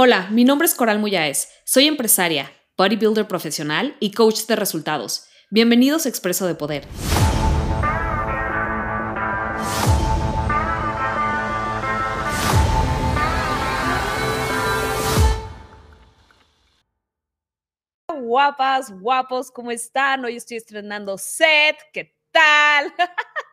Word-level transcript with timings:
Hola, 0.00 0.28
mi 0.30 0.44
nombre 0.44 0.64
es 0.64 0.76
Coral 0.76 1.00
Muyáez. 1.00 1.48
Soy 1.64 1.88
empresaria, 1.88 2.52
bodybuilder 2.76 3.26
profesional 3.26 3.96
y 3.98 4.12
coach 4.12 4.46
de 4.46 4.54
resultados. 4.54 5.26
Bienvenidos 5.50 6.06
a 6.06 6.08
Expreso 6.08 6.46
de 6.46 6.54
Poder. 6.54 6.86
Guapas, 18.20 18.92
guapos, 19.00 19.50
¿cómo 19.50 19.72
están? 19.72 20.24
Hoy 20.24 20.36
estoy 20.36 20.58
estrenando 20.58 21.18
set. 21.18 21.76
¿Qué 21.92 22.14
tal? 22.30 22.94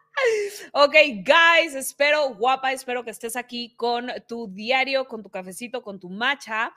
Ok, 0.71 0.95
guys, 1.23 1.75
espero, 1.75 2.36
guapa, 2.36 2.71
espero 2.71 3.04
que 3.04 3.11
estés 3.11 3.36
aquí 3.36 3.75
con 3.75 4.11
tu 4.27 4.47
diario, 4.47 5.07
con 5.07 5.21
tu 5.21 5.29
cafecito, 5.29 5.82
con 5.82 6.00
tu 6.00 6.09
matcha 6.09 6.73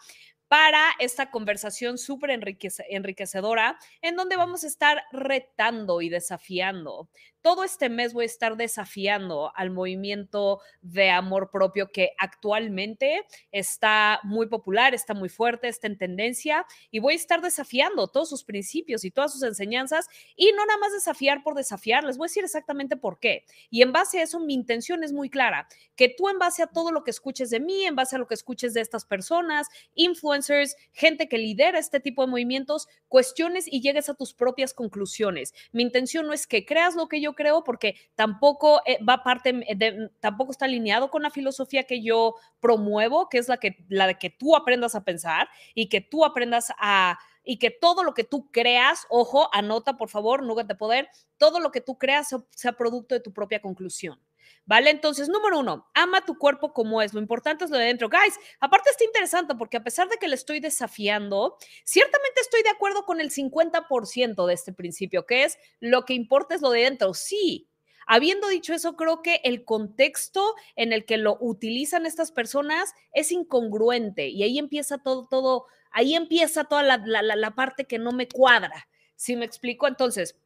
para 0.48 0.82
esta 0.98 1.30
conversación 1.30 1.98
súper 1.98 2.30
enriquecedora 2.30 3.78
en 4.00 4.16
donde 4.16 4.36
vamos 4.36 4.64
a 4.64 4.66
estar 4.66 5.02
retando 5.12 6.00
y 6.00 6.08
desafiando 6.08 7.10
todo 7.48 7.64
este 7.64 7.88
mes 7.88 8.12
voy 8.12 8.24
a 8.24 8.26
estar 8.26 8.58
desafiando 8.58 9.50
al 9.56 9.70
movimiento 9.70 10.60
de 10.82 11.08
amor 11.08 11.50
propio 11.50 11.90
que 11.90 12.10
actualmente 12.18 13.24
está 13.52 14.20
muy 14.22 14.48
popular, 14.48 14.92
está 14.92 15.14
muy 15.14 15.30
fuerte, 15.30 15.66
está 15.66 15.86
en 15.86 15.96
tendencia 15.96 16.66
y 16.90 16.98
voy 16.98 17.14
a 17.14 17.16
estar 17.16 17.40
desafiando 17.40 18.06
todos 18.08 18.28
sus 18.28 18.44
principios 18.44 19.02
y 19.02 19.10
todas 19.10 19.32
sus 19.32 19.42
enseñanzas 19.44 20.08
y 20.36 20.52
no 20.52 20.66
nada 20.66 20.78
más 20.78 20.92
desafiar 20.92 21.42
por 21.42 21.54
desafiar, 21.54 22.04
les 22.04 22.18
voy 22.18 22.26
a 22.26 22.28
decir 22.28 22.44
exactamente 22.44 22.98
por 22.98 23.18
qué. 23.18 23.46
Y 23.70 23.80
en 23.80 23.92
base 23.92 24.20
a 24.20 24.24
eso 24.24 24.40
mi 24.40 24.52
intención 24.52 25.02
es 25.02 25.14
muy 25.14 25.30
clara, 25.30 25.68
que 25.96 26.10
tú 26.10 26.28
en 26.28 26.38
base 26.38 26.62
a 26.62 26.66
todo 26.66 26.92
lo 26.92 27.02
que 27.02 27.12
escuches 27.12 27.48
de 27.48 27.60
mí, 27.60 27.84
en 27.84 27.96
base 27.96 28.16
a 28.16 28.18
lo 28.18 28.26
que 28.26 28.34
escuches 28.34 28.74
de 28.74 28.82
estas 28.82 29.06
personas, 29.06 29.68
influencers, 29.94 30.76
gente 30.92 31.30
que 31.30 31.38
lidera 31.38 31.78
este 31.78 31.98
tipo 31.98 32.20
de 32.26 32.30
movimientos, 32.30 32.88
cuestiones 33.08 33.64
y 33.72 33.80
llegues 33.80 34.10
a 34.10 34.14
tus 34.14 34.34
propias 34.34 34.74
conclusiones. 34.74 35.54
Mi 35.72 35.82
intención 35.82 36.26
no 36.26 36.34
es 36.34 36.46
que 36.46 36.66
creas 36.66 36.94
lo 36.94 37.08
que 37.08 37.22
yo 37.22 37.37
creo, 37.38 37.62
porque 37.62 37.94
tampoco 38.16 38.82
eh, 38.84 38.98
va 39.08 39.22
parte 39.22 39.52
de, 39.52 40.10
tampoco 40.18 40.50
está 40.50 40.64
alineado 40.64 41.08
con 41.08 41.22
la 41.22 41.30
filosofía 41.30 41.84
que 41.84 42.02
yo 42.02 42.34
promuevo, 42.58 43.28
que 43.28 43.38
es 43.38 43.48
la 43.48 43.58
que 43.58 43.76
la 43.88 44.08
de 44.08 44.16
que 44.16 44.30
tú 44.30 44.56
aprendas 44.56 44.96
a 44.96 45.04
pensar 45.04 45.48
y 45.74 45.88
que 45.88 46.00
tú 46.00 46.24
aprendas 46.24 46.72
a 46.78 47.18
y 47.44 47.58
que 47.58 47.70
todo 47.70 48.02
lo 48.02 48.12
que 48.12 48.24
tú 48.24 48.50
creas, 48.50 49.06
ojo, 49.08 49.48
anota 49.54 49.96
por 49.96 50.10
favor, 50.10 50.42
nugget 50.42 50.66
de 50.66 50.74
poder, 50.74 51.08
todo 51.38 51.60
lo 51.60 51.70
que 51.70 51.80
tú 51.80 51.96
creas 51.96 52.34
sea 52.50 52.72
producto 52.72 53.14
de 53.14 53.20
tu 53.20 53.32
propia 53.32 53.62
conclusión. 53.62 54.20
¿Vale? 54.68 54.90
Entonces, 54.90 55.30
número 55.30 55.60
uno, 55.60 55.88
ama 55.94 56.26
tu 56.26 56.36
cuerpo 56.36 56.74
como 56.74 57.00
es. 57.00 57.14
Lo 57.14 57.20
importante 57.20 57.64
es 57.64 57.70
lo 57.70 57.78
de 57.78 57.86
dentro. 57.86 58.10
Guys, 58.10 58.38
aparte 58.60 58.90
está 58.90 59.02
interesante 59.02 59.54
porque 59.54 59.78
a 59.78 59.82
pesar 59.82 60.10
de 60.10 60.18
que 60.18 60.28
le 60.28 60.34
estoy 60.34 60.60
desafiando, 60.60 61.56
ciertamente 61.84 62.42
estoy 62.42 62.62
de 62.62 62.68
acuerdo 62.68 63.06
con 63.06 63.22
el 63.22 63.30
50% 63.30 64.46
de 64.46 64.52
este 64.52 64.74
principio, 64.74 65.24
que 65.24 65.44
es 65.44 65.58
lo 65.80 66.04
que 66.04 66.12
importa 66.12 66.54
es 66.54 66.60
lo 66.60 66.70
de 66.70 66.82
dentro. 66.82 67.14
Sí, 67.14 67.70
Habiendo 68.10 68.48
dicho 68.48 68.72
eso, 68.72 68.96
creo 68.96 69.20
que 69.20 69.42
el 69.44 69.66
contexto 69.66 70.54
en 70.76 70.94
el 70.94 71.04
que 71.04 71.18
lo 71.18 71.36
utilizan 71.40 72.06
estas 72.06 72.32
personas 72.32 72.94
es 73.12 73.32
incongruente 73.32 74.28
y 74.28 74.42
ahí 74.42 74.58
empieza 74.58 74.96
todo, 74.96 75.28
todo, 75.28 75.66
ahí 75.90 76.14
empieza 76.14 76.64
toda 76.64 76.82
la, 76.82 77.02
la, 77.04 77.22
la 77.22 77.54
parte 77.54 77.84
que 77.84 77.98
no 77.98 78.12
me 78.12 78.26
cuadra. 78.26 78.88
¿Sí 79.14 79.36
me 79.36 79.44
explico? 79.44 79.86
Entonces, 79.86 80.38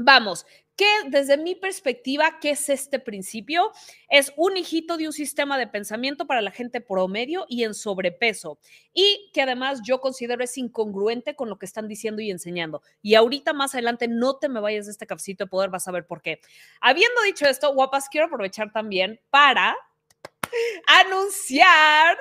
Vamos, 0.00 0.46
¿qué 0.78 0.86
desde 1.08 1.36
mi 1.36 1.56
perspectiva, 1.56 2.38
qué 2.40 2.50
es 2.50 2.68
este 2.70 3.00
principio? 3.00 3.72
Es 4.08 4.32
un 4.36 4.56
hijito 4.56 4.96
de 4.96 5.06
un 5.06 5.12
sistema 5.12 5.58
de 5.58 5.66
pensamiento 5.66 6.26
para 6.26 6.40
la 6.40 6.52
gente 6.52 6.80
promedio 6.80 7.44
y 7.48 7.64
en 7.64 7.74
sobrepeso 7.74 8.58
y 8.94 9.30
que 9.34 9.42
además 9.42 9.80
yo 9.84 10.00
considero 10.00 10.42
es 10.42 10.56
incongruente 10.56 11.34
con 11.34 11.50
lo 11.50 11.58
que 11.58 11.66
están 11.66 11.88
diciendo 11.88 12.22
y 12.22 12.30
enseñando. 12.30 12.80
Y 13.02 13.16
ahorita 13.16 13.52
más 13.52 13.74
adelante 13.74 14.08
no 14.08 14.36
te 14.36 14.48
me 14.48 14.60
vayas 14.60 14.86
de 14.86 14.92
este 14.92 15.06
cafecito 15.06 15.44
de 15.44 15.50
poder, 15.50 15.68
vas 15.68 15.88
a 15.88 15.92
ver 15.92 16.06
por 16.06 16.22
qué. 16.22 16.40
Habiendo 16.80 17.20
dicho 17.22 17.44
esto, 17.46 17.74
guapas, 17.74 18.08
quiero 18.08 18.28
aprovechar 18.28 18.72
también 18.72 19.20
para 19.30 19.76
anunciar, 20.86 22.16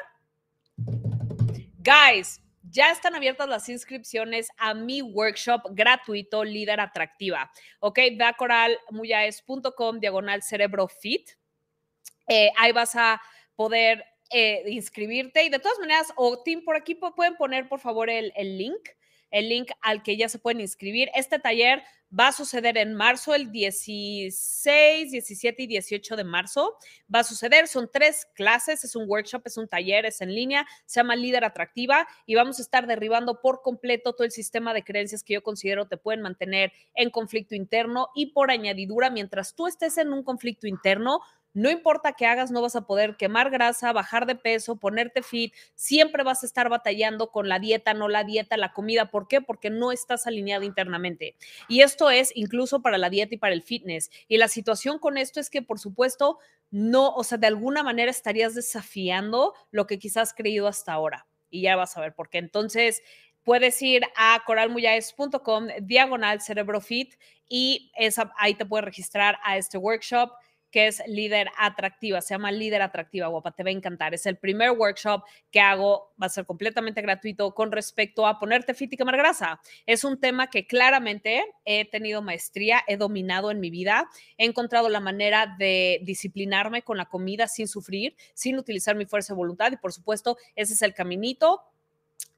guys, 1.77 2.41
ya 2.69 2.91
están 2.91 3.16
abiertas 3.16 3.47
las 3.47 3.69
inscripciones 3.69 4.50
a 4.57 4.73
mi 4.73 5.01
workshop 5.01 5.61
gratuito 5.72 6.44
Líder 6.44 6.79
Atractiva. 6.79 7.51
Ok, 7.79 8.00
ve 8.17 8.23
a 8.23 8.33
coralmuyaes.com 8.33 10.00
diagonal 10.00 10.44
cerebro 10.44 10.88
fit. 10.88 11.29
Eh, 12.27 12.51
ahí 12.57 12.72
vas 12.72 12.95
a 12.95 13.22
poder 13.56 14.03
eh, 14.29 14.63
inscribirte 14.67 15.44
y 15.44 15.50
de 15.50 15.59
todas 15.59 15.79
maneras, 15.79 16.11
o 16.16 16.44
Tim, 16.44 16.63
por 16.63 16.75
aquí 16.75 16.95
pueden 16.95 17.35
poner 17.35 17.69
por 17.69 17.79
favor 17.79 18.09
el 18.09 18.33
link 18.35 18.89
el 19.31 19.50
link 19.50 19.72
al 19.81 20.03
que 20.03 20.17
ya 20.17 20.29
se 20.29 20.39
pueden 20.39 20.61
inscribir. 20.61 21.09
Este 21.13 21.39
taller 21.39 21.83
va 22.18 22.29
a 22.29 22.31
suceder 22.31 22.78
en 22.78 22.94
marzo, 22.94 23.35
el 23.35 23.51
16, 23.51 25.12
17 25.12 25.63
y 25.63 25.68
18 25.68 26.16
de 26.16 26.23
marzo. 26.23 26.78
Va 27.13 27.19
a 27.19 27.23
suceder, 27.23 27.68
son 27.68 27.90
tres 27.91 28.28
clases, 28.34 28.84
es 28.84 28.95
un 28.95 29.09
workshop, 29.09 29.41
es 29.45 29.57
un 29.57 29.68
taller, 29.68 30.06
es 30.06 30.22
en 30.22 30.34
línea, 30.34 30.66
se 30.85 31.00
llama 31.00 31.16
Líder 31.16 31.44
Atractiva 31.44 32.07
y 32.25 32.35
vamos 32.35 32.59
a 32.59 32.62
estar 32.62 32.88
derribando 32.88 33.41
por 33.41 33.62
completo 33.62 34.13
todo 34.13 34.25
el 34.25 34.31
sistema 34.31 34.73
de 34.73 34.84
creencias 34.84 35.23
que 35.23 35.34
yo 35.34 35.44
considero 35.44 35.88
te 35.88 35.97
pueden 35.97 36.22
mantener 36.22 36.72
en 36.95 37.09
conflicto 37.09 37.56
interno 37.56 38.09
y 38.16 38.28
por 38.28 38.51
añadidura, 38.51 39.09
mientras 39.09 39.56
tú 39.56 39.68
estés 39.68 39.97
en 39.97 40.13
un 40.13 40.24
conflicto 40.24 40.68
interno, 40.68 41.22
no 41.57 41.72
importa 41.72 42.13
qué 42.13 42.28
hagas, 42.28 42.51
no 42.51 42.62
vas 42.62 42.75
a 42.75 42.85
poder 42.85 43.18
quemar 43.18 43.50
grasa, 43.50 43.91
bajar 43.91 44.28
de 44.28 44.35
peso, 44.35 44.75
ponerte 44.75 45.23
fit, 45.23 45.56
siempre 45.73 46.22
vas 46.22 46.44
a 46.44 46.45
estar 46.45 46.69
batallando 46.69 47.31
con 47.31 47.50
la 47.50 47.57
dieta, 47.57 47.95
no 47.95 48.09
la 48.09 48.23
dieta, 48.23 48.57
la 48.57 48.73
comida. 48.73 49.09
¿Por 49.09 49.28
qué? 49.28 49.41
Porque 49.41 49.72
no 49.72 49.91
estás 49.91 50.28
alineado 50.28 50.66
internamente. 50.66 51.35
Y 51.68 51.81
esto 51.81 52.12
es 52.12 52.31
incluso 52.35 52.84
para 52.84 53.00
la 53.00 53.09
dieta 53.09 53.34
y 53.34 53.40
para 53.40 53.56
el 53.56 53.63
fitness. 53.63 54.12
Y 54.28 54.38
la 54.38 54.50
situación 54.50 55.00
con 55.00 55.18
esto 55.18 55.40
es 55.40 55.50
que, 55.50 55.63
por 55.63 55.79
supuesto, 55.79 56.38
no, 56.69 57.09
o 57.09 57.23
sea, 57.23 57.40
de 57.40 57.47
alguna 57.47 57.81
manera 57.81 58.12
estarías 58.12 58.53
desafiando 58.53 59.56
lo 59.72 59.88
que 59.88 59.97
quizás 59.97 60.35
creído 60.35 60.68
hasta 60.68 60.94
ahora. 60.94 61.25
Y 61.50 61.63
ya 61.63 61.75
vas 61.75 61.97
a 61.97 62.01
ver 62.01 62.13
por 62.13 62.29
qué. 62.29 62.38
Entonces, 62.38 63.01
puedes 63.44 63.81
ir 63.81 64.03
a 64.16 64.44
coralmuyaes.com 64.45 65.69
diagonal 65.81 66.39
cerebrofit 66.39 67.16
y 67.50 67.91
esa, 67.97 68.31
ahí 68.38 68.53
te 68.53 68.66
puedes 68.68 68.85
registrar 68.85 69.39
a 69.44 69.57
este 69.57 69.79
workshop 69.79 70.29
que 70.72 70.88
es 70.88 71.01
líder 71.07 71.50
atractiva, 71.57 72.22
se 72.22 72.33
llama 72.33 72.51
líder 72.51 72.81
atractiva, 72.81 73.28
guapa, 73.28 73.51
te 73.51 73.63
va 73.63 73.69
a 73.69 73.73
encantar. 73.73 74.13
Es 74.13 74.25
el 74.25 74.38
primer 74.38 74.72
workshop 74.72 75.23
que 75.51 75.59
hago, 75.59 76.13
va 76.22 76.28
a 76.28 76.29
ser 76.29 76.45
completamente 76.45 77.01
gratuito 77.01 77.53
con 77.53 77.72
respecto 77.72 78.28
a 78.28 78.39
ponerte 78.39 78.73
fit 78.73 78.94
y 78.94 78.97
quemar 78.97 79.17
grasa. 79.17 79.61
Es 79.85 80.03
un 80.03 80.19
tema 80.19 80.50
que 80.50 80.67
claramente 80.67 81.45
he 81.66 81.85
tenido 81.85 82.22
maestría, 82.22 82.83
he 82.88 82.97
dominado 82.97 83.51
en 83.51 83.59
mi 83.59 83.69
vida, 83.69 84.09
he 84.38 84.45
encontrado 84.45 84.89
la 84.89 85.00
manera 85.00 85.56
de 85.57 86.00
disciplinarme 86.03 86.81
con 86.81 86.97
la 86.97 87.06
comida 87.06 87.47
sin 87.47 87.67
sufrir, 87.67 88.16
sin 88.33 88.57
utilizar 88.57 88.95
mi 88.95 89.06
fuerza 89.06 89.33
de 89.33 89.38
voluntad 89.38 89.72
y 89.72 89.77
por 89.77 89.94
supuesto 89.94 90.38
ese 90.56 90.73
es 90.73 90.81
el 90.81 90.94
caminito 90.94 91.61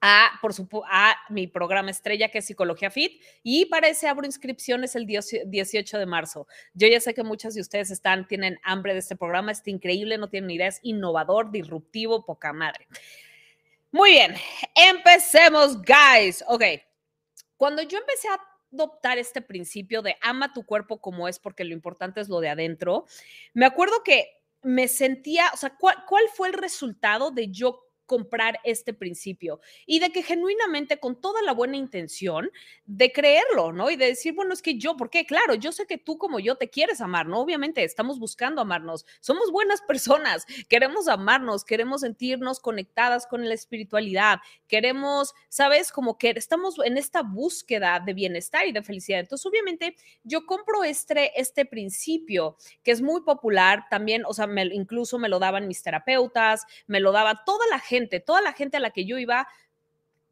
a, 0.02 0.32
por 0.42 0.54
a 0.90 1.16
mi 1.30 1.48
programa 1.48 1.92
estrella 1.92 2.30
que 2.30 2.40
es 2.40 2.46
Psicología 2.46 2.90
Fit 2.90 3.22
y 3.44 3.66
para 3.66 3.88
ese 3.88 4.08
abro 4.08 4.26
inscripciones 4.26 4.96
el 4.96 5.06
18 5.06 6.00
de 6.00 6.06
marzo. 6.06 6.48
Yo 6.74 6.88
ya 6.88 7.00
sé 7.00 7.14
que 7.14 7.24
muchas 7.24 7.54
de 7.56 7.62
ustedes 7.62 7.92
están, 7.92 8.28
tienen 8.28 8.60
hambre 8.64 8.94
de 8.94 9.00
este 9.00 9.16
programa, 9.16 9.52
está 9.52 9.70
increíble, 9.70 10.18
no 10.18 10.30
tienen 10.30 10.52
idea, 10.52 10.68
es 10.68 10.80
innovador, 10.84 11.52
disruptivo, 11.52 12.26
poca 12.26 12.54
madre. 12.54 12.88
Muy 13.92 14.12
bien, 14.12 14.36
empecemos, 14.76 15.82
guys. 15.82 16.44
Ok, 16.48 16.64
cuando 17.58 17.82
yo 17.82 17.98
empecé 17.98 18.30
a 18.30 18.40
adoptar 18.72 19.18
este 19.18 19.42
principio 19.42 20.02
de 20.02 20.16
ama 20.22 20.54
tu 20.54 20.64
cuerpo 20.64 21.02
como 21.02 21.28
es 21.28 21.40
porque 21.40 21.64
lo 21.64 21.74
importante 21.74 22.22
es 22.22 22.30
lo 22.30 22.40
de 22.40 22.50
adentro, 22.50 23.06
me 23.54 23.66
acuerdo 23.66 24.04
que 24.04 24.30
me 24.62 24.88
sentía, 24.88 25.50
o 25.54 25.58
sea, 25.58 25.76
¿cuál, 25.76 25.96
cuál 26.08 26.24
fue 26.34 26.50
el 26.50 26.54
resultado 26.54 27.32
de 27.32 27.48
yo 27.50 27.89
comprar 28.10 28.60
este 28.64 28.92
principio 28.92 29.62
y 29.86 30.00
de 30.00 30.10
que 30.10 30.24
genuinamente 30.24 31.00
con 31.00 31.22
toda 31.22 31.44
la 31.44 31.54
buena 31.54 31.78
intención 31.78 32.50
de 32.88 33.12
creerlo, 33.12 33.72
¿no? 33.72 33.92
Y 33.92 33.98
de 33.98 34.08
decir, 34.08 34.34
bueno, 34.34 34.52
es 34.52 34.64
que 34.64 34.80
yo, 34.80 34.98
¿por 34.98 35.12
qué? 35.12 35.28
Claro, 35.28 35.54
yo 35.54 35.72
sé 35.72 35.86
que 35.86 36.00
tú 36.00 36.18
como 36.18 36.40
yo 36.40 36.56
te 36.56 36.72
quieres 36.72 37.02
amar, 37.02 37.28
¿no? 37.28 37.40
Obviamente 37.40 37.84
estamos 37.84 38.18
buscando 38.18 38.62
amarnos, 38.62 39.06
somos 39.20 39.52
buenas 39.52 39.82
personas, 39.88 40.48
queremos 40.68 41.08
amarnos, 41.08 41.64
queremos 41.64 42.02
sentirnos 42.02 42.60
conectadas 42.60 43.28
con 43.28 43.48
la 43.48 43.54
espiritualidad, 43.54 44.40
queremos, 44.68 45.36
¿sabes? 45.48 45.92
Como 45.92 46.18
que 46.18 46.32
estamos 46.36 46.78
en 46.84 46.98
esta 46.98 47.22
búsqueda 47.22 48.00
de 48.04 48.16
bienestar 48.16 48.66
y 48.66 48.72
de 48.72 48.82
felicidad. 48.82 49.20
Entonces, 49.20 49.46
obviamente, 49.46 49.96
yo 50.24 50.48
compro 50.48 50.84
este, 50.84 51.40
este 51.40 51.66
principio 51.66 52.58
que 52.84 52.90
es 52.90 53.04
muy 53.04 53.22
popular 53.22 53.86
también, 53.92 54.24
o 54.26 54.34
sea, 54.34 54.48
me, 54.48 54.66
incluso 54.66 55.20
me 55.20 55.30
lo 55.30 55.38
daban 55.38 55.68
mis 55.68 55.84
terapeutas, 55.84 56.66
me 56.88 57.00
lo 57.00 57.12
daba 57.12 57.44
toda 57.46 57.68
la 57.70 57.78
gente 57.78 57.99
toda 58.20 58.42
la 58.42 58.54
gente 58.54 58.78
a 58.78 58.80
la 58.80 58.92
que 58.92 59.06
yo 59.06 59.18
iba 59.18 59.48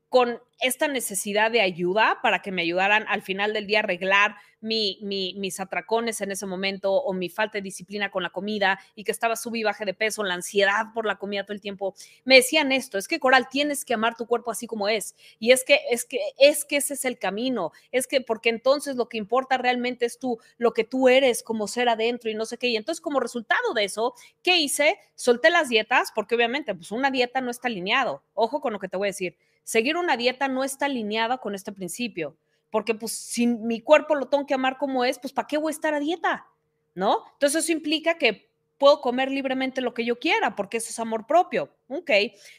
con 0.09 0.39
esta 0.59 0.87
necesidad 0.87 1.51
de 1.51 1.61
ayuda 1.61 2.19
para 2.21 2.41
que 2.41 2.51
me 2.51 2.61
ayudaran 2.61 3.05
al 3.09 3.21
final 3.21 3.53
del 3.53 3.67
día 3.67 3.79
a 3.79 3.83
arreglar 3.83 4.35
mi, 4.59 4.99
mis 5.01 5.59
atracones 5.59 6.19
en 6.21 6.31
ese 6.31 6.45
momento 6.45 6.93
o 6.93 7.13
mi 7.13 7.29
falta 7.29 7.57
de 7.57 7.61
disciplina 7.61 8.09
con 8.09 8.23
la 8.23 8.31
comida 8.31 8.79
y 8.95 9.03
que 9.03 9.11
estaba 9.11 9.35
sub 9.35 9.55
y 9.55 9.63
baje 9.63 9.85
de 9.85 9.93
peso, 9.93 10.23
la 10.23 10.33
ansiedad 10.33 10.87
por 10.93 11.05
la 11.05 11.17
comida 11.17 11.43
todo 11.43 11.53
el 11.53 11.61
tiempo, 11.61 11.93
me 12.25 12.35
decían 12.35 12.71
esto, 12.71 12.97
es 12.97 13.07
que 13.07 13.19
Coral, 13.19 13.49
tienes 13.49 13.85
que 13.85 13.93
amar 13.93 14.15
tu 14.15 14.25
cuerpo 14.25 14.49
así 14.49 14.65
como 14.65 14.87
es. 14.87 15.15
Y 15.39 15.51
es 15.51 15.63
que, 15.63 15.79
es 15.91 16.05
que, 16.05 16.19
es 16.39 16.65
que 16.65 16.77
ese 16.77 16.95
es 16.95 17.05
el 17.05 17.19
camino, 17.19 17.71
es 17.91 18.07
que 18.07 18.21
porque 18.21 18.49
entonces 18.49 18.95
lo 18.95 19.09
que 19.09 19.17
importa 19.17 19.57
realmente 19.57 20.05
es 20.05 20.17
tú, 20.17 20.39
lo 20.57 20.73
que 20.73 20.83
tú 20.83 21.07
eres 21.07 21.43
como 21.43 21.67
ser 21.67 21.89
adentro 21.89 22.31
y 22.31 22.35
no 22.35 22.45
sé 22.45 22.57
qué. 22.57 22.67
Y 22.67 22.77
entonces 22.77 23.01
como 23.01 23.19
resultado 23.19 23.73
de 23.75 23.83
eso, 23.83 24.15
¿qué 24.41 24.57
hice? 24.57 24.97
Solté 25.15 25.49
las 25.49 25.69
dietas 25.69 26.11
porque 26.15 26.35
obviamente 26.35 26.73
pues 26.73 26.91
una 26.91 27.11
dieta 27.11 27.41
no 27.41 27.51
está 27.51 27.67
alineado. 27.67 28.23
Ojo 28.33 28.59
con 28.61 28.73
lo 28.73 28.79
que 28.79 28.87
te 28.87 28.97
voy 28.97 29.07
a 29.07 29.09
decir. 29.09 29.37
Seguir 29.67 29.97
una 29.97 30.15
dieta 30.15 30.47
no 30.47 30.63
está 30.63 30.85
alineada 30.85 31.39
con 31.39 31.53
este 31.53 31.73
principio 31.73 32.37
porque 32.69 32.95
pues 32.95 33.11
si 33.13 33.47
mi 33.47 33.81
cuerpo 33.81 34.15
lo 34.15 34.27
tengo 34.27 34.45
que 34.45 34.53
amar 34.53 34.77
como 34.77 35.05
es, 35.05 35.19
pues 35.19 35.33
¿para 35.33 35.47
qué 35.47 35.57
voy 35.57 35.71
a 35.71 35.75
estar 35.75 35.93
a 35.93 35.99
dieta? 35.99 36.47
¿No? 36.95 37.23
Entonces 37.33 37.63
eso 37.63 37.71
implica 37.71 38.17
que 38.17 38.51
puedo 38.77 39.01
comer 39.01 39.31
libremente 39.31 39.81
lo 39.81 39.93
que 39.93 40.05
yo 40.05 40.19
quiera, 40.19 40.55
porque 40.55 40.77
eso 40.77 40.89
es 40.89 40.99
amor 40.99 41.25
propio. 41.25 41.75
Ok. 41.87 42.09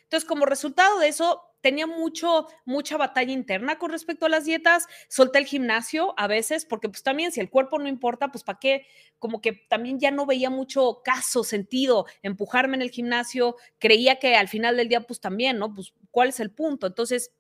Entonces, 0.03 0.29
como 0.29 0.47
resultado 0.47 0.99
de 0.99 1.09
eso, 1.09 1.43
tenía 1.61 1.87
mucho, 1.87 2.47
mucha 2.65 2.97
batalla 2.97 3.33
interna 3.33 3.79
con 3.79 3.91
respecto 3.91 4.27
a 4.27 4.29
las 4.29 4.45
dietas. 4.45 4.87
Solté 5.09 5.39
el 5.39 5.47
gimnasio 5.47 6.15
a 6.17 6.27
veces, 6.27 6.65
porque 6.65 6.89
pues 6.89 7.03
también 7.03 7.33
si 7.33 7.41
el 7.41 7.51
cuerpo 7.51 7.79
no 7.79 7.89
importa, 7.89 8.29
pues 8.29 8.45
para 8.45 8.59
qué, 8.59 8.87
como 9.19 9.41
que 9.41 9.53
también 9.53 9.99
ya 9.99 10.11
no 10.11 10.27
veía 10.27 10.51
mucho 10.51 11.03
caso, 11.05 11.45
sentido, 11.45 12.07
empujarme 12.23 12.77
en 12.77 12.83
el 12.83 12.91
gimnasio. 12.91 13.57
Creía 13.79 14.19
que 14.19 14.35
al 14.37 14.49
final 14.49 14.77
del 14.77 14.89
día, 14.89 15.07
pues 15.07 15.21
también, 15.21 15.59
¿no? 15.59 15.75
Pues 15.75 15.95
cuál 16.19 16.31
es 16.31 16.41
el 16.41 16.51
punto. 16.51 16.89
Entonces, 16.89 17.31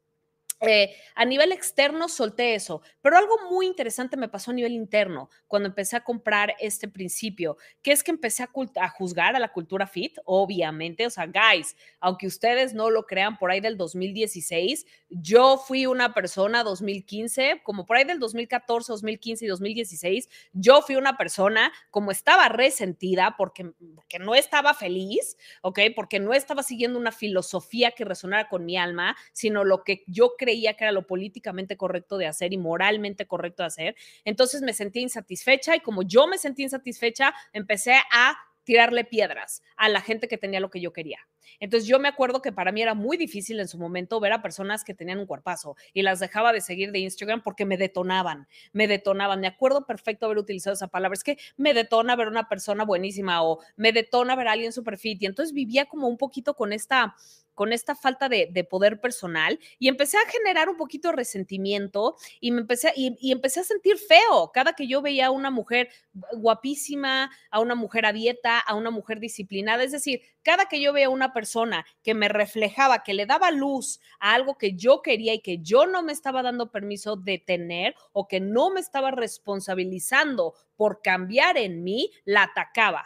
eh, 0.60 0.96
a 1.14 1.24
nivel 1.24 1.52
externo 1.52 2.08
solté 2.08 2.54
eso, 2.54 2.82
pero 3.00 3.16
algo 3.16 3.36
muy 3.48 3.66
interesante 3.66 4.16
me 4.16 4.28
pasó 4.28 4.50
a 4.50 4.54
nivel 4.54 4.72
interno 4.72 5.30
cuando 5.46 5.68
empecé 5.68 5.96
a 5.96 6.02
comprar 6.02 6.56
este 6.58 6.88
principio, 6.88 7.56
que 7.80 7.92
es 7.92 8.02
que 8.02 8.10
empecé 8.10 8.42
a, 8.42 8.50
a, 8.80 8.88
juzgar 8.88 9.36
a 9.36 9.38
la 9.38 9.52
cultura 9.52 9.86
fit, 9.86 10.18
obviamente, 10.24 11.06
o 11.06 11.10
sea, 11.10 11.26
guys, 11.26 11.76
aunque 12.00 12.26
ustedes 12.26 12.74
no 12.74 12.90
lo 12.90 13.06
crean, 13.06 13.38
por 13.38 13.52
ahí 13.52 13.60
del 13.60 13.76
2016, 13.76 14.84
yo 15.10 15.58
fui 15.58 15.86
una 15.86 16.12
persona 16.12 16.64
2015, 16.64 17.60
como 17.62 17.86
por 17.86 17.96
ahí 17.96 18.04
del 18.04 18.18
2014, 18.18 18.92
2015 18.92 19.44
y 19.44 19.48
2016, 19.48 20.28
yo 20.52 20.82
fui 20.82 20.96
una 20.96 21.16
persona 21.16 21.72
como 21.90 22.10
estaba 22.10 22.48
resentida 22.48 23.36
porque, 23.38 23.70
porque 23.94 24.18
no 24.18 24.34
estaba 24.34 24.74
feliz, 24.74 25.36
¿ok? 25.62 25.78
Porque 25.94 26.18
no 26.18 26.34
estaba 26.34 26.64
siguiendo 26.64 26.98
una 26.98 27.12
filosofía 27.12 27.92
que 27.92 28.04
resonara 28.04 28.48
con 28.48 28.64
mi 28.64 28.76
alma, 28.76 29.16
sino 29.32 29.62
lo 29.62 29.84
que 29.84 30.02
yo 30.08 30.34
creía 30.36 30.47
creía 30.48 30.72
que 30.74 30.84
era 30.84 30.92
lo 30.92 31.06
políticamente 31.06 31.76
correcto 31.76 32.16
de 32.16 32.26
hacer 32.26 32.54
y 32.54 32.56
moralmente 32.56 33.26
correcto 33.26 33.62
de 33.62 33.66
hacer. 33.66 33.96
Entonces 34.24 34.62
me 34.62 34.72
sentí 34.72 35.00
insatisfecha 35.00 35.76
y 35.76 35.80
como 35.80 36.02
yo 36.02 36.26
me 36.26 36.38
sentí 36.38 36.62
insatisfecha, 36.62 37.34
empecé 37.52 37.96
a 38.10 38.34
tirarle 38.64 39.04
piedras 39.04 39.62
a 39.76 39.90
la 39.90 40.00
gente 40.00 40.26
que 40.26 40.38
tenía 40.38 40.60
lo 40.60 40.70
que 40.70 40.80
yo 40.80 40.94
quería. 40.94 41.18
Entonces 41.60 41.88
yo 41.88 41.98
me 41.98 42.08
acuerdo 42.08 42.42
que 42.42 42.52
para 42.52 42.72
mí 42.72 42.82
era 42.82 42.94
muy 42.94 43.16
difícil 43.16 43.60
en 43.60 43.68
su 43.68 43.78
momento 43.78 44.20
ver 44.20 44.32
a 44.32 44.42
personas 44.42 44.84
que 44.84 44.94
tenían 44.94 45.18
un 45.18 45.26
cuerpazo 45.26 45.76
y 45.92 46.02
las 46.02 46.20
dejaba 46.20 46.52
de 46.52 46.60
seguir 46.60 46.92
de 46.92 47.00
Instagram 47.00 47.42
porque 47.42 47.64
me 47.64 47.76
detonaban, 47.76 48.48
me 48.72 48.88
detonaban. 48.88 49.40
Me 49.40 49.46
acuerdo 49.46 49.86
perfecto 49.86 50.26
haber 50.26 50.38
utilizado 50.38 50.74
esa 50.74 50.88
palabra. 50.88 51.14
Es 51.14 51.24
que 51.24 51.38
me 51.56 51.74
detona 51.74 52.16
ver 52.16 52.28
una 52.28 52.48
persona 52.48 52.84
buenísima 52.84 53.42
o 53.42 53.60
me 53.76 53.92
detona 53.92 54.36
ver 54.36 54.48
a 54.48 54.52
alguien 54.52 54.72
super 54.72 54.98
fit. 54.98 55.22
Y 55.22 55.26
entonces 55.26 55.52
vivía 55.52 55.86
como 55.86 56.08
un 56.08 56.16
poquito 56.16 56.54
con 56.54 56.72
esta 56.72 57.14
con 57.58 57.72
esta 57.72 57.96
falta 57.96 58.28
de, 58.28 58.66
poder 58.70 59.00
personal 59.00 59.58
y 59.80 59.88
empecé 59.88 60.16
a 60.16 60.30
generar 60.30 60.68
un 60.68 60.76
poquito 60.76 61.08
de 61.08 61.16
resentimiento 61.16 62.14
y 62.38 62.52
me 62.52 62.60
empecé 62.60 62.92
y, 62.94 63.32
empecé 63.32 63.58
a 63.58 63.64
sentir 63.64 63.98
feo 63.98 64.52
cada 64.54 64.74
que 64.74 64.86
yo 64.86 65.02
veía 65.02 65.26
a 65.26 65.30
una 65.32 65.50
mujer 65.50 65.88
guapísima, 66.34 67.32
a 67.50 67.58
una 67.58 67.74
mujer 67.74 68.06
a 68.06 68.12
dieta, 68.12 68.60
a 68.60 68.76
una 68.76 68.92
mujer 68.92 69.18
disciplinada, 69.18 69.82
es 69.82 69.90
decir, 69.90 70.22
cada 70.48 70.64
que 70.64 70.80
yo 70.80 70.94
veía 70.94 71.10
una 71.10 71.34
persona 71.34 71.84
que 72.02 72.14
me 72.14 72.26
reflejaba, 72.26 73.02
que 73.02 73.12
le 73.12 73.26
daba 73.26 73.50
luz 73.50 74.00
a 74.18 74.32
algo 74.32 74.56
que 74.56 74.72
yo 74.72 75.02
quería 75.02 75.34
y 75.34 75.40
que 75.40 75.58
yo 75.58 75.84
no 75.84 76.02
me 76.02 76.14
estaba 76.14 76.42
dando 76.42 76.70
permiso 76.70 77.16
de 77.16 77.36
tener 77.36 77.94
o 78.12 78.26
que 78.28 78.40
no 78.40 78.70
me 78.70 78.80
estaba 78.80 79.10
responsabilizando 79.10 80.54
por 80.74 81.02
cambiar 81.02 81.58
en 81.58 81.84
mí, 81.84 82.12
la 82.24 82.44
atacaba. 82.44 83.04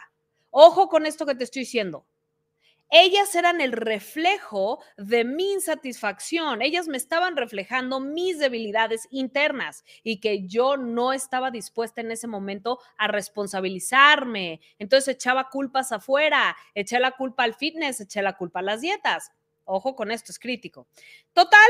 Ojo 0.51 0.87
con 0.87 1.05
esto 1.05 1.25
que 1.25 1.35
te 1.35 1.43
estoy 1.43 1.63
diciendo 1.63 2.05
ellas 2.95 3.33
eran 3.33 3.59
el 3.59 3.71
reflejo 3.71 4.79
de 4.97 5.23
mi 5.23 5.53
insatisfacción, 5.53 6.61
ellas 6.61 6.87
me 6.87 6.97
estaban 6.97 7.35
reflejando 7.35 7.99
mis 7.99 8.37
debilidades 8.37 9.07
internas 9.09 9.83
y 10.03 10.19
que 10.19 10.47
yo 10.47 10.77
no 10.77 11.11
estaba 11.11 11.49
dispuesta 11.49 12.01
en 12.01 12.11
ese 12.11 12.27
momento 12.27 12.79
a 12.99 13.07
responsabilizarme. 13.07 14.61
Entonces 14.77 15.15
echaba 15.15 15.49
culpas 15.49 15.91
afuera, 15.91 16.55
eché 16.75 16.99
la 16.99 17.11
culpa 17.11 17.43
al 17.43 17.55
fitness, 17.55 17.99
eché 17.99 18.21
la 18.21 18.37
culpa 18.37 18.59
a 18.59 18.63
las 18.63 18.81
dietas. 18.81 19.31
Ojo 19.65 19.95
con 19.95 20.11
esto, 20.11 20.31
es 20.31 20.37
crítico. 20.37 20.87
Total, 21.33 21.69